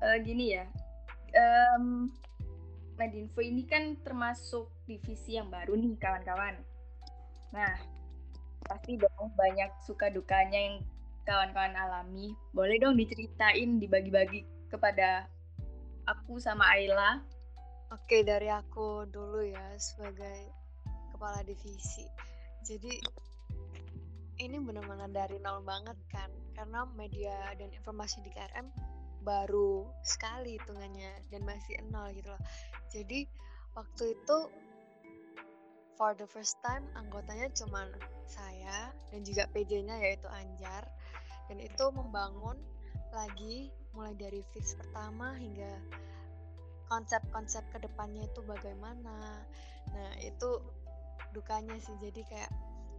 uh, 0.00 0.16
eh, 0.16 0.18
gini 0.24 0.56
ya. 0.56 0.64
Um, 1.36 2.08
Medinfo 2.96 3.44
ini 3.44 3.68
kan 3.68 4.00
termasuk 4.00 4.72
divisi 4.88 5.36
yang 5.36 5.52
baru 5.52 5.76
nih 5.76 6.00
kawan-kawan. 6.00 6.56
Nah, 7.52 7.76
pasti 8.64 8.96
dong 8.96 9.36
banyak 9.36 9.68
suka 9.84 10.08
dukanya 10.08 10.56
yang 10.56 10.76
kawan-kawan 11.28 11.76
alami. 11.76 12.32
Boleh 12.56 12.80
dong 12.80 12.96
diceritain, 12.96 13.76
dibagi-bagi 13.76 14.48
kepada 14.72 15.28
aku 16.08 16.40
sama 16.40 16.64
Ayla. 16.72 17.20
Oke, 17.92 18.24
dari 18.24 18.48
aku 18.48 19.04
dulu 19.04 19.44
ya 19.44 19.76
sebagai 19.76 20.48
kepala 21.12 21.44
divisi. 21.44 22.08
Jadi 22.64 22.96
ini 24.40 24.56
benar-benar 24.56 25.12
dari 25.12 25.36
nol 25.38 25.60
banget 25.60 26.00
kan, 26.08 26.32
karena 26.56 26.88
media 26.96 27.52
dan 27.60 27.68
informasi 27.68 28.24
di 28.24 28.32
KRM 28.32 28.92
baru 29.22 29.86
sekali 30.02 30.58
hitungannya 30.58 31.30
dan 31.30 31.46
masih 31.46 31.78
nol 31.94 32.10
gitu 32.10 32.28
loh 32.28 32.42
jadi 32.90 33.24
waktu 33.78 34.18
itu 34.18 34.38
for 35.94 36.12
the 36.18 36.26
first 36.26 36.58
time 36.60 36.82
anggotanya 36.98 37.46
cuma 37.54 37.86
saya 38.26 38.90
dan 39.14 39.22
juga 39.22 39.46
PJ-nya 39.54 40.02
yaitu 40.02 40.26
Anjar 40.26 40.84
dan 41.46 41.58
itu 41.62 41.84
membangun 41.94 42.58
lagi 43.14 43.70
mulai 43.94 44.12
dari 44.18 44.42
fix 44.50 44.74
pertama 44.74 45.38
hingga 45.38 45.78
konsep-konsep 46.92 47.64
ke 47.72 47.80
depannya 47.80 48.28
itu 48.28 48.44
bagaimana 48.44 49.40
nah 49.96 50.12
itu 50.20 50.60
dukanya 51.32 51.72
sih 51.80 51.96
jadi 52.04 52.20
kayak 52.28 52.52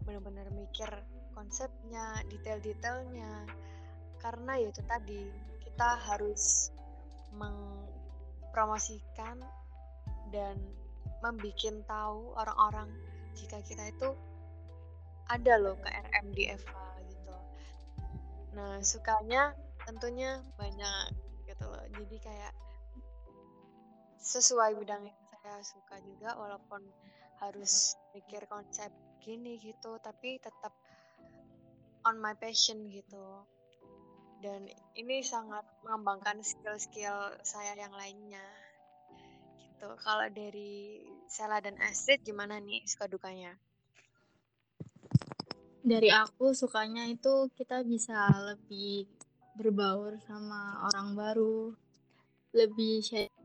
benar-benar 0.10 0.50
mikir 0.58 0.90
konsepnya 1.38 2.26
detail-detailnya 2.34 3.46
karena 4.18 4.58
ya 4.58 4.74
itu 4.74 4.82
tadi 4.90 5.30
kita 5.62 5.90
harus 6.10 6.74
mempromosikan 7.38 9.38
dan 10.34 10.58
membuat 11.22 11.86
tahu 11.86 12.34
orang-orang 12.34 12.90
jika 13.38 13.62
kita 13.62 13.94
itu 13.94 14.10
ada 15.32 15.56
loh 15.56 15.80
KRM 15.80 16.36
di 16.36 16.52
Eva 16.52 16.84
gitu. 17.08 17.36
Nah, 18.54 18.84
sukanya 18.84 19.56
tentunya 19.88 20.44
banyak 20.60 21.16
gitu 21.48 21.64
loh. 21.64 21.86
Jadi 21.96 22.18
kayak 22.20 22.54
sesuai 24.24 24.80
bidang 24.80 25.04
yang 25.04 25.20
saya 25.28 25.60
suka 25.60 26.00
juga 26.00 26.40
walaupun 26.40 26.80
harus 27.44 28.00
mikir 28.16 28.48
konsep 28.48 28.88
gini 29.20 29.60
gitu, 29.60 30.00
tapi 30.00 30.40
tetap 30.40 30.72
on 32.08 32.16
my 32.24 32.32
passion 32.40 32.88
gitu. 32.88 33.44
Dan 34.40 34.68
ini 34.96 35.24
sangat 35.24 35.64
mengembangkan 35.84 36.40
skill-skill 36.40 37.36
saya 37.44 37.76
yang 37.76 37.92
lainnya. 37.96 38.44
Gitu. 39.60 39.88
Kalau 40.00 40.28
dari 40.32 41.04
Sela 41.28 41.60
dan 41.60 41.76
Astrid 41.84 42.24
gimana 42.24 42.60
nih 42.60 42.84
suka 42.88 43.08
dukanya? 43.12 43.56
Dari 45.84 46.08
aku 46.12 46.56
sukanya 46.56 47.08
itu 47.12 47.52
kita 47.60 47.84
bisa 47.84 48.32
lebih 48.52 49.04
berbaur 49.60 50.16
sama 50.24 50.88
orang 50.88 51.12
baru 51.12 51.76
lebih 52.56 53.04
share 53.04 53.43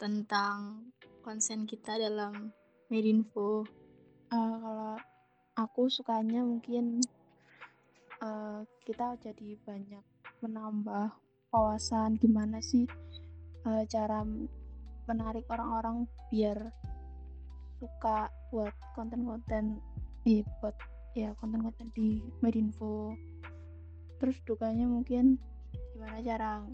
tentang 0.00 0.88
konsen 1.20 1.68
kita 1.68 1.96
dalam 1.96 2.52
Medinfo 2.88 3.64
uh, 4.32 4.56
kalau 4.60 4.96
aku 5.56 5.88
sukanya 5.92 6.40
mungkin 6.44 7.00
uh, 8.24 8.64
kita 8.84 9.16
jadi 9.20 9.56
banyak 9.64 10.04
menambah 10.40 11.14
wawasan 11.52 12.16
gimana 12.20 12.60
sih 12.60 12.84
uh, 13.64 13.84
cara 13.88 14.24
menarik 15.04 15.44
orang-orang 15.52 16.08
biar 16.32 16.58
suka 17.80 18.32
buat 18.48 18.72
konten-konten 18.96 19.78
di 20.24 20.40
buat 20.60 20.76
ya 21.12 21.36
konten-konten 21.38 21.92
di 21.92 22.24
Medinfo 22.40 23.14
terus 24.18 24.40
dukanya 24.48 24.88
mungkin 24.88 25.36
gimana 25.92 26.18
cara 26.24 26.64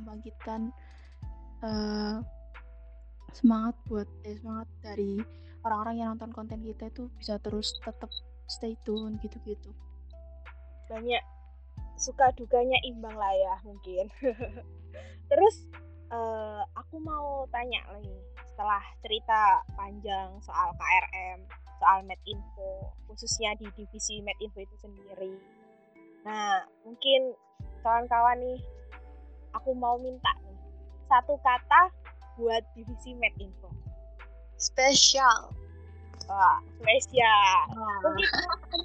membangkitkan 0.00 0.74
uh, 1.62 2.18
semangat 3.34 3.74
buat 3.90 4.08
eh, 4.22 4.38
semangat 4.38 4.68
dari 4.82 5.18
orang-orang 5.66 5.96
yang 5.98 6.08
nonton 6.14 6.30
konten 6.30 6.60
kita 6.62 6.92
itu 6.92 7.10
bisa 7.18 7.40
terus 7.42 7.74
tetap 7.82 8.10
stay 8.46 8.76
tune 8.84 9.18
gitu-gitu. 9.18 9.72
Banyak 10.86 11.22
suka 11.96 12.30
dukanya 12.36 12.78
imbang 12.84 13.16
lah 13.16 13.32
ya 13.32 13.54
mungkin. 13.64 14.10
Terus 15.30 15.56
uh, 16.12 16.62
aku 16.76 17.00
mau 17.00 17.48
tanya 17.50 17.80
lagi 17.90 18.14
setelah 18.54 18.82
cerita 19.02 19.66
panjang 19.74 20.30
soal 20.46 20.70
KRM 20.78 21.42
soal 21.82 22.06
Medinfo 22.06 22.94
khususnya 23.10 23.52
di 23.58 23.66
divisi 23.74 24.22
Medinfo 24.22 24.62
itu 24.62 24.76
sendiri. 24.78 25.34
Nah 26.22 26.62
mungkin 26.86 27.34
kawan-kawan 27.82 28.38
nih 28.40 28.60
aku 29.54 29.72
mau 29.74 29.96
minta 29.98 30.30
nih 30.44 30.58
satu 31.08 31.38
kata 31.40 31.90
buat 32.36 32.62
divisi 32.74 33.14
Medinfo 33.14 33.70
spesial 34.58 35.54
Wah, 36.24 36.56
spesial. 36.80 37.56
Nah. 37.76 37.98
Mungkin 38.00 38.28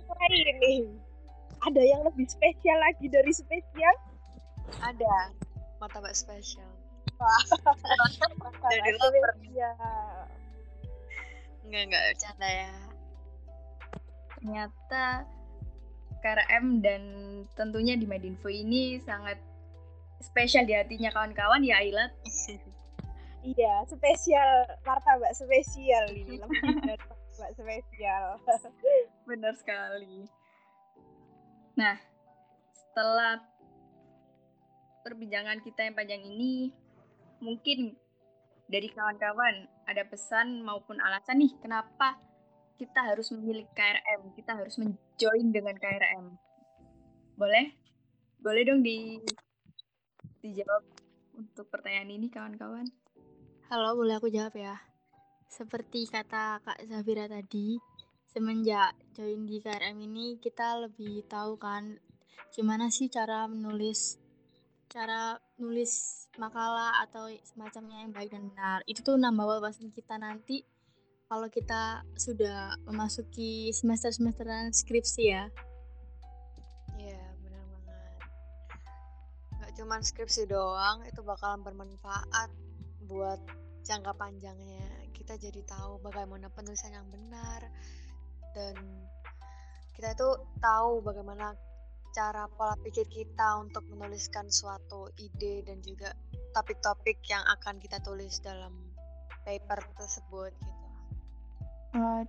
mulai 0.03 0.31
ini. 0.51 0.75
ada 1.59 1.81
yang 1.83 2.07
lebih 2.07 2.23
spesial 2.27 2.79
lagi 2.79 3.11
dari 3.11 3.31
spesial? 3.35 3.95
Ada 4.79 5.35
martabak 5.79 6.15
spesial. 6.15 6.67
Jadi 8.63 8.91
lapar. 8.99 9.35
spesial. 9.39 9.75
Enggak 11.67 11.81
enggak 11.87 12.03
bercanda 12.11 12.47
ya. 12.47 12.73
Ternyata 14.39 15.05
KRM 16.23 16.65
dan 16.79 17.01
tentunya 17.55 17.95
di 17.99 18.07
Medinfo 18.07 18.47
ini 18.47 18.99
sangat 19.03 19.39
spesial 20.19 20.67
di 20.67 20.75
hatinya 20.75 21.09
kawan-kawan 21.11 21.63
ya 21.63 21.79
Ailat. 21.81 22.11
Iya, 23.39 23.87
spesial 23.87 24.67
martabak 24.83 25.31
spesial 25.31 26.11
ini 26.11 26.43
lebih 26.43 26.59
dari 26.59 26.99
martabak 27.07 27.51
spesial. 27.55 28.35
Benar 29.31 29.55
sekali. 29.55 30.27
Nah, 31.79 31.95
setelah 32.75 33.39
perbincangan 35.07 35.63
kita 35.63 35.87
yang 35.87 35.95
panjang 35.95 36.19
ini, 36.27 36.75
mungkin 37.39 37.95
dari 38.67 38.91
kawan-kawan 38.91 39.71
ada 39.87 40.03
pesan 40.03 40.59
maupun 40.59 40.99
alasan 40.99 41.39
nih 41.39 41.55
kenapa 41.63 42.19
kita 42.75 43.07
harus 43.07 43.31
memilih 43.31 43.67
KRM, 43.71 44.35
kita 44.35 44.55
harus 44.55 44.75
menjoin 44.79 45.47
dengan 45.51 45.79
KRM. 45.79 46.35
Boleh? 47.39 47.71
Boleh 48.39 48.63
dong 48.67 48.83
di 48.83 49.19
dijawab 50.39 50.83
untuk 51.35 51.67
pertanyaan 51.67 52.15
ini 52.15 52.27
kawan-kawan. 52.31 52.87
Halo, 53.67 53.95
boleh 53.95 54.17
aku 54.17 54.31
jawab 54.31 54.55
ya? 54.55 54.79
Seperti 55.49 56.07
kata 56.07 56.63
Kak 56.63 56.79
Zafira 56.87 57.27
tadi, 57.27 57.77
semenjak 58.29 58.95
join 59.17 59.43
di 59.43 59.59
KRM 59.59 59.97
ini 59.99 60.37
kita 60.37 60.79
lebih 60.79 61.25
tahu 61.27 61.57
kan 61.57 61.97
gimana 62.53 62.89
sih 62.89 63.09
cara 63.09 63.45
menulis 63.45 64.17
cara 64.89 65.37
nulis 65.61 66.25
makalah 66.41 67.05
atau 67.05 67.29
semacamnya 67.45 68.01
yang 68.05 68.11
baik 68.13 68.33
dan 68.33 68.49
benar. 68.49 68.81
Itu 68.89 69.05
tuh 69.05 69.21
nambah 69.21 69.61
wawasan 69.61 69.93
kita 69.93 70.17
nanti 70.17 70.65
kalau 71.29 71.45
kita 71.45 72.01
sudah 72.17 72.73
memasuki 72.89 73.69
semester-semesteran 73.69 74.73
skripsi 74.73 75.23
ya. 75.29 75.45
Nggak 79.79 79.95
cuma 79.95 80.03
skripsi 80.03 80.43
doang, 80.43 81.07
itu 81.07 81.23
bakalan 81.23 81.63
bermanfaat 81.63 82.51
buat 83.07 83.39
jangka 83.87 84.11
panjangnya. 84.11 85.07
Kita 85.15 85.39
jadi 85.39 85.63
tahu 85.63 86.03
bagaimana 86.03 86.51
penulisan 86.51 86.99
yang 86.99 87.07
benar 87.07 87.63
dan 88.59 88.75
kita 89.95 90.19
tuh 90.19 90.35
tahu 90.59 90.99
bagaimana 90.99 91.55
cara 92.11 92.51
pola 92.59 92.75
pikir 92.83 93.07
kita 93.07 93.63
untuk 93.63 93.87
menuliskan 93.87 94.51
suatu 94.51 95.15
ide 95.15 95.63
dan 95.63 95.79
juga 95.79 96.11
topik-topik 96.51 97.23
yang 97.31 97.47
akan 97.47 97.79
kita 97.79 98.03
tulis 98.03 98.35
dalam 98.43 98.75
paper 99.47 99.79
tersebut 99.95 100.51
gitu. 100.59 100.87
Eh, 101.95 102.23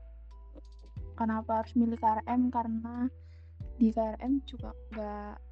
kenapa 1.19 1.67
harus 1.67 1.75
milih 1.75 1.99
KRM? 1.99 2.55
Karena 2.55 3.11
di 3.75 3.91
KRM 3.91 4.39
juga 4.47 4.71
nggak 4.95 5.50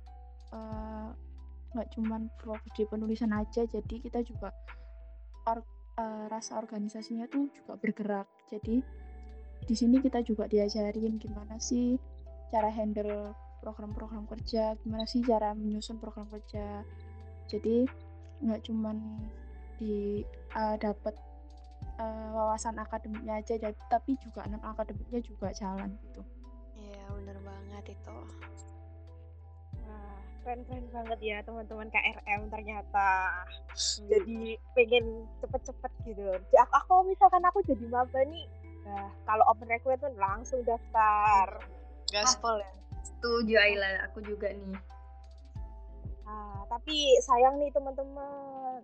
nggak 1.79 1.95
cuman 1.95 2.27
fokus 2.43 2.75
di 2.75 2.83
penulisan 2.91 3.31
aja, 3.31 3.63
jadi 3.63 3.95
kita 4.03 4.27
juga 4.27 4.51
or- 5.47 5.67
eh, 5.95 6.27
rasa 6.27 6.59
organisasinya 6.59 7.31
tuh 7.31 7.47
juga 7.55 7.79
bergerak. 7.79 8.27
Jadi 8.51 8.83
di 9.63 9.75
sini 9.79 10.03
kita 10.03 10.27
juga 10.27 10.51
diajarin 10.51 11.23
gimana 11.23 11.55
sih 11.63 11.95
cara 12.51 12.67
handle 12.75 13.31
program-program 13.63 14.27
kerja, 14.27 14.75
gimana 14.83 15.07
sih 15.07 15.23
cara 15.23 15.55
menyusun 15.55 16.03
program 16.03 16.27
kerja. 16.27 16.83
Jadi 17.47 17.87
nggak 18.43 18.63
cuman 18.67 19.23
di 19.79 20.27
eh, 20.55 20.77
dapat 20.83 21.15
eh, 21.99 22.29
wawasan 22.35 22.79
akademiknya 22.83 23.39
aja, 23.39 23.55
tapi 23.87 24.19
juga 24.19 24.43
non 24.51 24.63
akademiknya 24.63 25.23
juga 25.23 25.55
jalan 25.55 25.95
gitu. 26.03 26.23
Iya, 26.79 27.03
bener 27.15 27.39
banget 27.43 27.95
itu. 27.99 28.19
Keren-keren 30.49 30.89
banget 30.89 31.21
ya 31.21 31.39
teman-teman 31.45 31.93
KRM 31.93 32.49
ternyata. 32.49 33.09
Jadi 34.09 34.57
pengen 34.73 35.29
cepet-cepet 35.45 35.93
gitu. 36.09 36.25
Aku, 36.57 36.73
aku 36.73 36.95
misalkan 37.05 37.45
aku 37.45 37.61
jadi 37.69 37.85
maba 37.93 38.17
nih, 38.25 38.49
nah 38.89 39.13
kalau 39.29 39.45
open 39.53 39.69
recruitment 39.69 40.17
langsung 40.17 40.65
daftar. 40.65 41.61
Gaspol 42.09 42.65
ya. 42.65 42.73
Setuju 43.05 43.61
Aila, 43.61 44.09
aku 44.09 44.25
juga 44.25 44.49
nih. 44.49 44.73
Nah, 46.25 46.65
tapi 46.73 46.97
sayang 47.29 47.61
nih 47.61 47.69
teman-teman, 47.69 48.81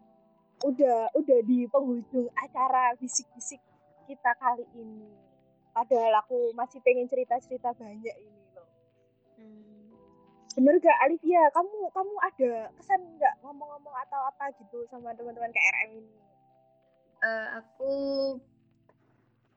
udah 0.68 1.16
udah 1.16 1.38
di 1.48 1.64
penghujung 1.64 2.28
acara 2.44 2.92
bisik-bisik 3.00 3.64
kita 4.04 4.36
kali 4.36 4.68
ini. 4.76 5.08
Padahal 5.72 6.20
aku 6.20 6.52
masih 6.52 6.84
pengen 6.84 7.08
cerita-cerita 7.08 7.72
banyak 7.72 8.12
ini. 8.20 8.36
Hmm. 8.36 8.43
Bener 10.54 10.78
gak 10.78 10.98
Alivia? 11.02 11.50
Kamu 11.50 11.90
kamu 11.90 12.14
ada 12.22 12.52
kesan 12.78 13.02
nggak 13.18 13.34
ngomong-ngomong 13.42 13.94
atau 14.06 14.20
apa 14.30 14.54
gitu 14.62 14.86
sama 14.86 15.10
teman-teman 15.18 15.50
KRM 15.50 15.90
ini? 15.98 16.14
Eh, 17.24 17.46
aku 17.58 17.92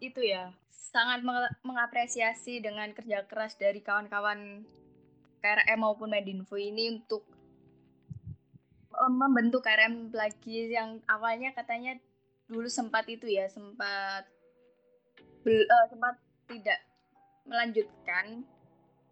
itu 0.02 0.22
ya 0.26 0.54
sangat 0.70 1.22
meng- 1.22 1.54
mengapresiasi 1.62 2.62
dengan 2.66 2.90
kerja 2.98 3.30
keras 3.30 3.58
dari 3.62 3.82
kawan-kawan 3.86 4.66
KRM 5.46 5.86
maupun 5.86 6.10
Medinfo 6.10 6.58
ini 6.58 6.98
untuk 6.98 7.30
eh, 8.98 9.12
membentuk 9.14 9.62
KRM 9.62 10.10
lagi 10.18 10.74
yang 10.74 10.98
awalnya 11.06 11.54
katanya 11.54 11.94
dulu 12.50 12.66
sempat 12.66 13.06
itu 13.06 13.30
ya 13.30 13.46
sempat 13.46 14.26
eh, 15.46 15.86
sempat 15.94 16.18
tidak 16.50 16.80
melanjutkan 17.46 18.42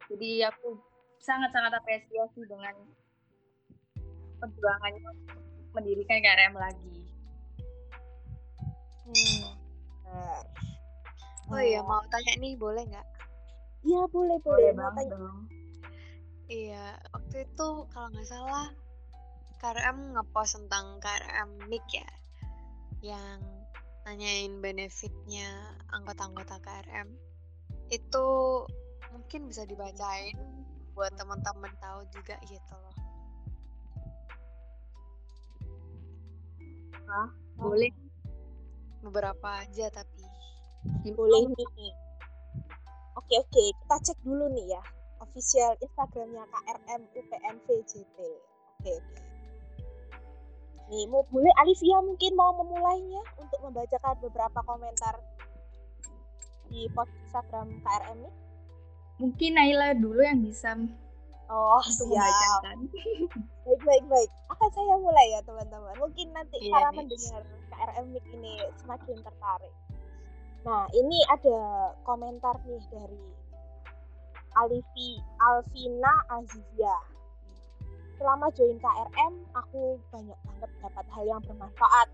jadi 0.09 0.49
aku 0.49 0.94
sangat-sangat 1.25 1.73
apresiasi 1.73 2.45
dengan 2.45 2.77
perjuangannya 4.37 5.09
mendirikan 5.73 6.21
KRM 6.21 6.55
lagi 6.55 6.93
Hmm. 9.05 9.53
Oh 11.53 11.61
iya, 11.61 11.77
mau 11.85 12.01
tanya 12.09 12.33
nih, 12.41 12.57
boleh 12.57 12.81
nggak? 12.89 13.07
Iya 13.85 14.01
boleh 14.09 14.37
boleh. 14.41 14.41
boleh 14.41 14.71
Mau 14.73 14.89
banget 14.89 15.13
tanya 15.13 15.17
dong 15.21 15.39
Iya, 16.45 16.85
waktu 17.13 17.35
itu 17.45 17.67
kalau 17.89 18.07
nggak 18.13 18.29
salah 18.29 18.69
KRM 19.61 20.13
ngepost 20.13 20.61
tentang 20.61 21.01
KRM 21.01 21.69
MIC 21.69 22.01
ya, 22.01 22.09
yang 23.01 23.41
nanyain 24.05 24.61
benefitnya 24.61 25.49
anggota-anggota 25.89 26.61
KRM. 26.61 27.09
Itu 27.89 28.25
mungkin 29.09 29.49
bisa 29.49 29.65
dibacain 29.65 30.37
buat 30.95 31.11
teman-teman 31.19 31.71
tahu 31.83 32.01
juga 32.09 32.39
gitu 32.47 32.73
loh. 32.73 32.95
boleh 37.59 37.93
Beberapa 39.05 39.61
aja 39.61 39.91
tapi. 39.93 40.25
boleh 41.13 41.45
nih. 41.53 41.93
Oke 43.15 43.35
oke, 43.37 43.63
kita 43.83 43.95
cek 44.01 44.17
dulu 44.25 44.49
nih 44.49 44.73
ya 44.73 44.81
official 45.21 45.75
Instagramnya 45.79 46.43
KRM 46.47 47.01
UPN 47.11 47.55
VJT. 47.67 48.17
Oke 48.79 48.91
oke. 48.97 49.17
Nih 50.89 51.03
mau 51.09 51.25
boleh 51.29 51.53
Alivia 51.61 51.97
mungkin 52.05 52.31
mau 52.37 52.53
memulainya 52.53 53.21
untuk 53.41 53.59
membacakan 53.65 54.15
beberapa 54.21 54.59
komentar 54.65 55.17
di 56.69 56.85
post 56.93 57.13
Instagram 57.25 57.81
KRM 57.81 58.17
nih. 58.25 58.35
Mungkin 59.15 59.51
Naila 59.55 59.95
dulu 59.95 60.19
yang 60.19 60.41
bisa 60.41 60.75
Oh 61.45 61.77
untuk 61.77 62.09
siap. 62.09 62.25
membacakan 62.25 62.77
Baik 63.65 63.81
baik 63.81 64.05
baik. 64.05 64.29
Akan 64.49 64.69
saya 64.69 64.95
mulai 64.97 65.25
ya 65.29 65.41
teman-teman. 65.41 65.93
Mungkin 65.97 66.29
nanti 66.31 66.57
Iya, 66.59 66.69
para 66.69 66.89
nih. 66.89 66.97
mendengar 67.01 67.41
KRM 67.67 68.05
Mic 68.13 68.25
ini 68.29 68.53
semakin 68.77 69.17
tertarik. 69.19 69.73
Nah 70.61 70.85
ini 70.91 71.17
ada 71.27 71.57
komentar 72.01 72.55
nih 72.61 72.81
dari 72.89 73.25
Alifi 74.55 75.09
Alvina 75.37 76.13
Azizia. 76.31 76.95
Selama 78.15 78.47
join 78.53 78.79
KRM, 78.79 79.33
aku 79.51 79.99
banyak 80.07 80.39
banget 80.45 80.71
dapat 80.79 81.05
hal 81.11 81.23
yang 81.27 81.41
bermanfaat. 81.43 82.07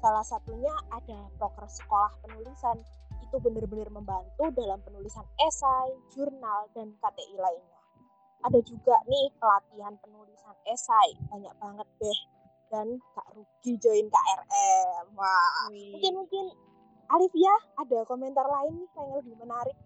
Salah 0.00 0.26
satunya 0.26 0.72
ada 0.90 1.30
proker 1.36 1.68
sekolah 1.70 2.10
penulisan. 2.20 2.80
Itu 3.34 3.42
benar-benar 3.42 3.90
membantu 3.90 4.46
dalam 4.54 4.78
penulisan 4.86 5.26
esai, 5.42 5.90
jurnal, 6.14 6.70
dan 6.70 6.94
KTI 7.02 7.34
lainnya. 7.34 7.82
Ada 8.46 8.62
juga 8.62 8.94
nih 9.10 9.26
pelatihan 9.42 9.98
penulisan 9.98 10.54
esai 10.70 11.18
banyak 11.34 11.50
banget 11.58 11.88
deh. 11.98 12.20
Dan 12.70 13.02
gak 13.10 13.26
rugi 13.34 13.74
join 13.82 14.06
KRM 14.06 15.18
wah 15.18 15.66
mungkin 15.66 16.14
mungkin. 16.14 16.46
Alivia 17.10 17.54
ada 17.74 18.06
komentar 18.06 18.46
lain 18.46 18.78
nih 18.78 18.90
yang 19.02 19.10
lebih 19.18 19.34
menarik? 19.42 19.76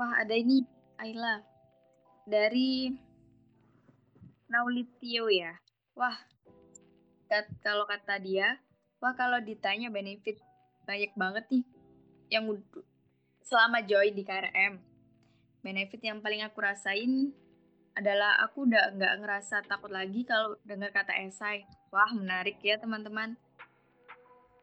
Wah 0.00 0.24
ada 0.24 0.32
ini 0.32 0.64
Aila 0.96 1.44
dari 2.24 2.96
Naulitio 4.48 5.28
ya. 5.28 5.52
Wah, 6.00 6.16
kat, 7.28 7.44
kalau 7.60 7.84
kata 7.84 8.16
dia, 8.24 8.56
wah 9.04 9.12
kalau 9.12 9.36
ditanya 9.44 9.92
benefit 9.92 10.40
banyak 10.88 11.12
banget 11.12 11.44
nih 11.52 11.73
yang 12.34 12.50
selama 13.46 13.78
join 13.86 14.10
di 14.10 14.26
KRM. 14.26 14.82
Benefit 15.62 16.02
yang 16.02 16.18
paling 16.18 16.42
aku 16.42 16.58
rasain 16.60 17.30
adalah 17.94 18.42
aku 18.42 18.66
udah 18.66 18.90
nggak 18.98 19.14
ngerasa 19.22 19.62
takut 19.70 19.94
lagi 19.94 20.26
kalau 20.26 20.58
dengar 20.66 20.90
kata 20.90 21.14
esai. 21.22 21.62
Wah, 21.94 22.10
menarik 22.10 22.58
ya 22.58 22.76
teman-teman. 22.82 23.38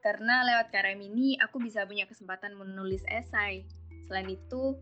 Karena 0.03 0.43
lewat 0.43 0.73
KRM 0.73 0.99
ini 0.99 1.39
aku 1.39 1.63
bisa 1.63 1.87
punya 1.87 2.03
kesempatan 2.05 2.59
menulis 2.59 3.01
esai. 3.07 3.63
Selain 4.11 4.27
itu, 4.27 4.75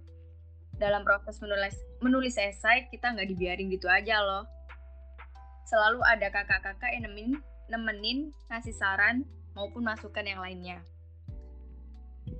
dalam 0.80 1.04
proses 1.04 1.38
menulis 1.44 1.76
menulis 2.00 2.40
esai 2.40 2.88
kita 2.88 3.12
nggak 3.14 3.30
dibiarin 3.30 3.70
gitu 3.70 3.86
aja 3.86 4.24
loh. 4.24 4.48
Selalu 5.70 6.02
ada 6.02 6.34
kakak-kakak 6.34 6.90
yang 6.98 7.06
nemenin, 7.06 7.38
nemenin 7.70 8.20
ngasih 8.50 8.74
saran 8.74 9.28
maupun 9.54 9.86
masukan 9.86 10.26
yang 10.26 10.42
lainnya. 10.42 10.82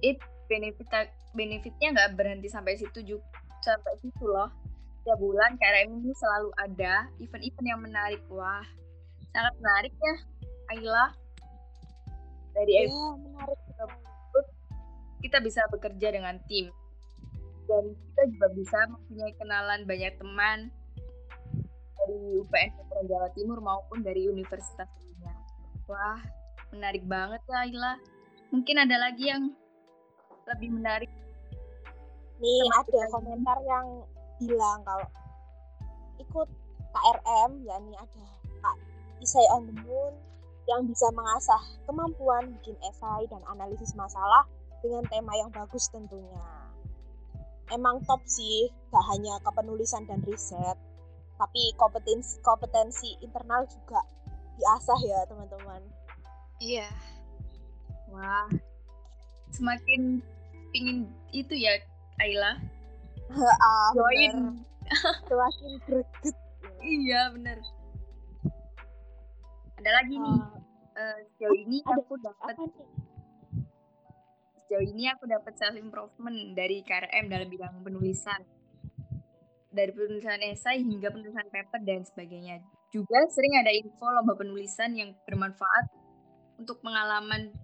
It 0.02 0.18
benefit 0.50 0.90
benefitnya 1.38 1.88
nggak 1.94 2.18
berhenti 2.18 2.50
sampai 2.50 2.74
situ 2.76 3.00
juga 3.06 3.24
sampai 3.62 3.94
situ 4.02 4.26
loh. 4.26 4.50
Setiap 5.00 5.20
bulan 5.22 5.56
KRM 5.56 6.04
ini 6.04 6.12
selalu 6.12 6.50
ada 6.60 7.08
event-event 7.24 7.68
yang 7.70 7.82
menarik. 7.82 8.22
Wah, 8.28 8.66
sangat 9.32 9.54
menarik 9.62 9.94
ya, 9.96 10.16
Ayla. 10.76 11.06
Dari 12.58 12.72
Ya, 12.76 12.90
menarik. 13.16 13.60
kita 15.20 15.38
bisa 15.44 15.68
bekerja 15.68 16.16
dengan 16.16 16.40
tim 16.48 16.72
dan 17.70 17.84
kita 17.94 18.24
juga 18.34 18.48
bisa 18.58 18.80
mempunyai 18.90 19.34
kenalan 19.38 19.82
banyak 19.86 20.14
teman 20.18 20.60
dari 22.00 22.18
UPN 22.42 22.70
Veteran 22.74 23.06
Jawa 23.06 23.30
Timur 23.38 23.60
maupun 23.62 24.02
dari 24.02 24.26
universitas 24.26 24.90
lainnya. 24.90 25.36
Wah, 25.86 26.20
menarik 26.74 27.06
banget 27.06 27.42
ya 27.46 27.58
Ayla. 27.70 27.94
Mungkin 28.50 28.76
ada 28.82 28.98
lagi 28.98 29.30
yang 29.30 29.54
lebih 30.50 30.70
menarik. 30.74 31.12
Nih 32.40 32.62
Sama 32.66 32.76
ada 32.82 33.02
kita. 33.04 33.14
komentar 33.14 33.58
yang 33.68 33.86
bilang 34.40 34.80
kalau 34.88 35.08
ikut 36.20 36.48
KRM, 36.90 37.52
yakni 37.68 37.94
ada 37.96 38.26
Kak 38.64 38.78
Isai 39.20 39.46
on 39.54 39.68
the 39.68 39.76
Moon 39.84 40.14
yang 40.70 40.86
bisa 40.86 41.10
mengasah 41.12 41.62
kemampuan 41.90 42.54
bikin 42.60 42.78
esai 42.86 43.26
dan 43.28 43.42
analisis 43.50 43.98
masalah 43.98 44.46
dengan 44.86 45.04
tema 45.10 45.34
yang 45.36 45.50
bagus 45.50 45.90
tentunya. 45.90 46.46
Emang 47.70 48.02
top 48.06 48.22
sih, 48.26 48.70
gak 48.90 49.06
hanya 49.14 49.38
kepenulisan 49.46 50.06
dan 50.10 50.22
riset, 50.26 50.78
tapi 51.38 51.74
kompetensi 51.78 52.42
kompetensi 52.42 53.14
internal 53.22 53.66
juga 53.70 54.02
diasah 54.58 55.00
ya 55.06 55.20
teman-teman. 55.30 55.82
Iya. 56.60 56.90
Wah, 58.10 58.50
semakin 59.54 60.22
pingin 60.72 61.10
itu 61.32 61.54
ya 61.56 61.78
Ayla. 62.20 62.60
ah, 63.32 63.90
Join. 63.96 64.60
Semakin 65.30 65.72
greget. 65.86 66.36
Iya 66.80 67.30
bener. 67.36 67.58
Ada 69.80 69.92
lagi 70.04 70.16
nih. 70.20 70.38
Ah, 70.40 70.60
Eh, 71.00 71.18
sejauh 71.32 71.56
ini 71.56 71.80
ada 71.88 71.96
aku 72.04 72.20
dapat 72.20 72.56
sejauh 74.60 74.84
ini 74.84 75.08
aku 75.08 75.32
dapat 75.32 75.56
self 75.56 75.80
improvement 75.80 76.36
dari 76.60 76.84
KRM 76.84 77.32
dalam 77.32 77.48
bidang 77.48 77.80
penulisan 77.88 78.44
dari 79.72 79.96
penulisan 79.96 80.44
esai 80.44 80.84
hingga 80.84 81.08
penulisan 81.08 81.48
paper 81.48 81.80
dan 81.88 82.04
sebagainya 82.04 82.60
juga 82.92 83.16
sering 83.32 83.64
ada 83.64 83.72
info 83.72 84.12
lomba 84.12 84.36
penulisan 84.36 84.92
yang 84.92 85.16
bermanfaat 85.24 85.88
untuk 86.60 86.84
pengalaman 86.84 87.56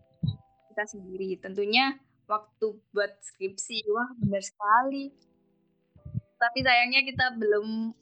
kita 0.72 0.84
sendiri 0.88 1.36
tentunya 1.36 2.00
waktu 2.26 2.68
buat 2.94 3.12
skripsi 3.22 3.86
wah 3.90 4.10
benar 4.20 4.42
sekali 4.42 5.14
tapi 6.36 6.60
sayangnya 6.62 7.02
kita 7.06 7.32
belum 7.38 7.96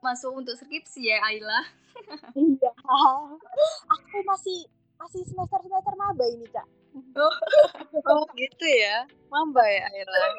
masuk 0.00 0.32
untuk 0.42 0.56
skripsi 0.56 1.12
ya 1.12 1.18
Ayla 1.26 1.60
Iya. 2.38 2.70
Aku 3.92 4.16
masih 4.24 4.66
masih 5.00 5.22
semester 5.24 5.60
semester 5.64 5.94
maba 5.96 6.24
ini 6.28 6.46
kak. 6.48 6.66
Oh 7.16 8.24
gitu 8.40 8.66
ya. 8.66 9.06
Mamba 9.30 9.64
ya 9.64 9.84
Ayla. 9.90 10.20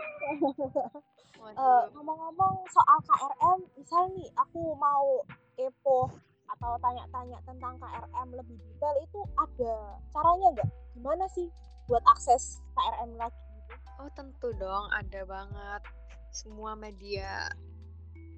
Eh, 1.41 1.84
ngomong-ngomong 1.97 2.69
soal 2.69 3.02
KRM, 3.02 3.65
misal 3.74 4.13
nih 4.13 4.30
aku 4.38 4.78
mau 4.78 5.26
kepo 5.58 6.06
atau 6.45 6.78
tanya-tanya 6.78 7.41
tentang 7.50 7.82
KRM 7.82 8.30
lebih 8.38 8.62
detail 8.62 8.95
itu 9.02 9.19
ada 9.34 9.97
caranya 10.13 10.47
nggak? 10.54 10.69
Gimana 10.93 11.26
sih 11.34 11.50
buat 11.91 12.08
akses 12.08 12.63
KRM 12.71 13.19
lagi 13.19 13.36
gitu? 13.36 13.75
Oh 13.99 14.08
tentu 14.15 14.56
dong, 14.56 14.88
ada 14.95 15.27
banget. 15.27 15.84
Semua 16.32 16.71
media 16.80 17.51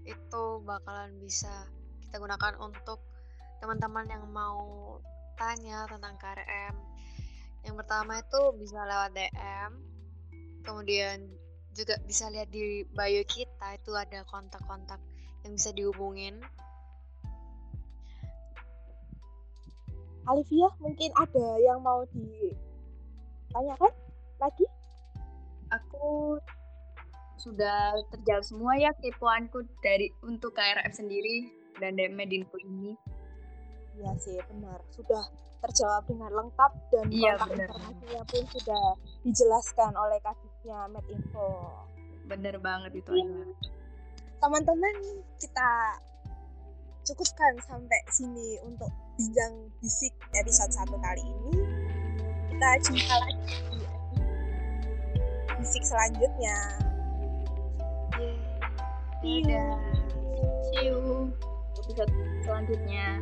itu 0.09 0.43
bakalan 0.65 1.13
bisa 1.21 1.69
kita 2.01 2.17
gunakan 2.17 2.57
untuk 2.57 2.97
teman-teman 3.61 4.09
yang 4.09 4.25
mau 4.33 4.97
tanya 5.37 5.85
tentang 5.85 6.17
KRM. 6.17 6.73
Yang 7.61 7.75
pertama 7.85 8.25
itu 8.25 8.41
bisa 8.57 8.89
lewat 8.89 9.13
DM, 9.13 9.71
kemudian 10.65 11.29
juga 11.77 12.01
bisa 12.09 12.33
lihat 12.33 12.49
di 12.49 12.81
bio 12.89 13.23
kita 13.29 13.77
itu 13.77 13.93
ada 13.93 14.25
kontak-kontak 14.25 14.97
yang 15.45 15.53
bisa 15.53 15.69
dihubungin. 15.77 16.41
Alivia 20.25 20.73
mungkin 20.81 21.13
ada 21.13 21.47
yang 21.61 21.85
mau 21.85 22.01
ditanyakan 23.53 23.93
lagi? 24.41 24.65
aku 25.73 26.37
sudah 27.41 27.97
terjawab 28.13 28.45
semua 28.45 28.73
ya 28.77 28.93
kepoanku 28.93 29.65
dari 29.81 30.13
untuk 30.23 30.53
KRF 30.53 30.93
sendiri 30.93 31.49
dan 31.81 31.97
Medinfo 31.97 32.55
ini. 32.61 32.93
Iya 33.97 34.13
sih 34.21 34.37
benar, 34.49 34.79
sudah 34.93 35.21
terjawab 35.65 36.03
dengan 36.09 36.31
lengkap 36.33 36.71
dan 36.91 37.05
Iya, 37.09 37.37
kontak 37.39 37.69
informasinya 37.71 38.21
pun 38.25 38.43
sudah 38.51 38.83
dijelaskan 39.25 39.91
oleh 39.97 40.19
kadifnya 40.21 40.77
Medinfo. 40.89 41.49
Bener 42.29 42.55
banget 42.61 42.91
itu 43.01 43.11
Iya. 43.11 43.49
Teman-teman 44.39 44.95
kita 45.39 45.69
cukupkan 47.03 47.53
sampai 47.63 47.99
sini 48.11 48.59
untuk 48.63 48.91
bincang 49.19 49.67
bisik 49.83 50.15
episode 50.35 50.71
satu 50.71 50.95
kali 50.99 51.19
ini 51.19 51.82
kita 52.63 52.95
jumpa 52.95 53.15
lagi 53.19 53.60
di 55.52 55.56
bisik 55.60 55.84
selanjutnya 55.84 56.56
Yeay. 58.15 58.39
Dadah. 59.19 59.76
See 60.71 60.88
you 60.88 61.28
episode 61.76 62.13
selanjutnya. 62.47 63.19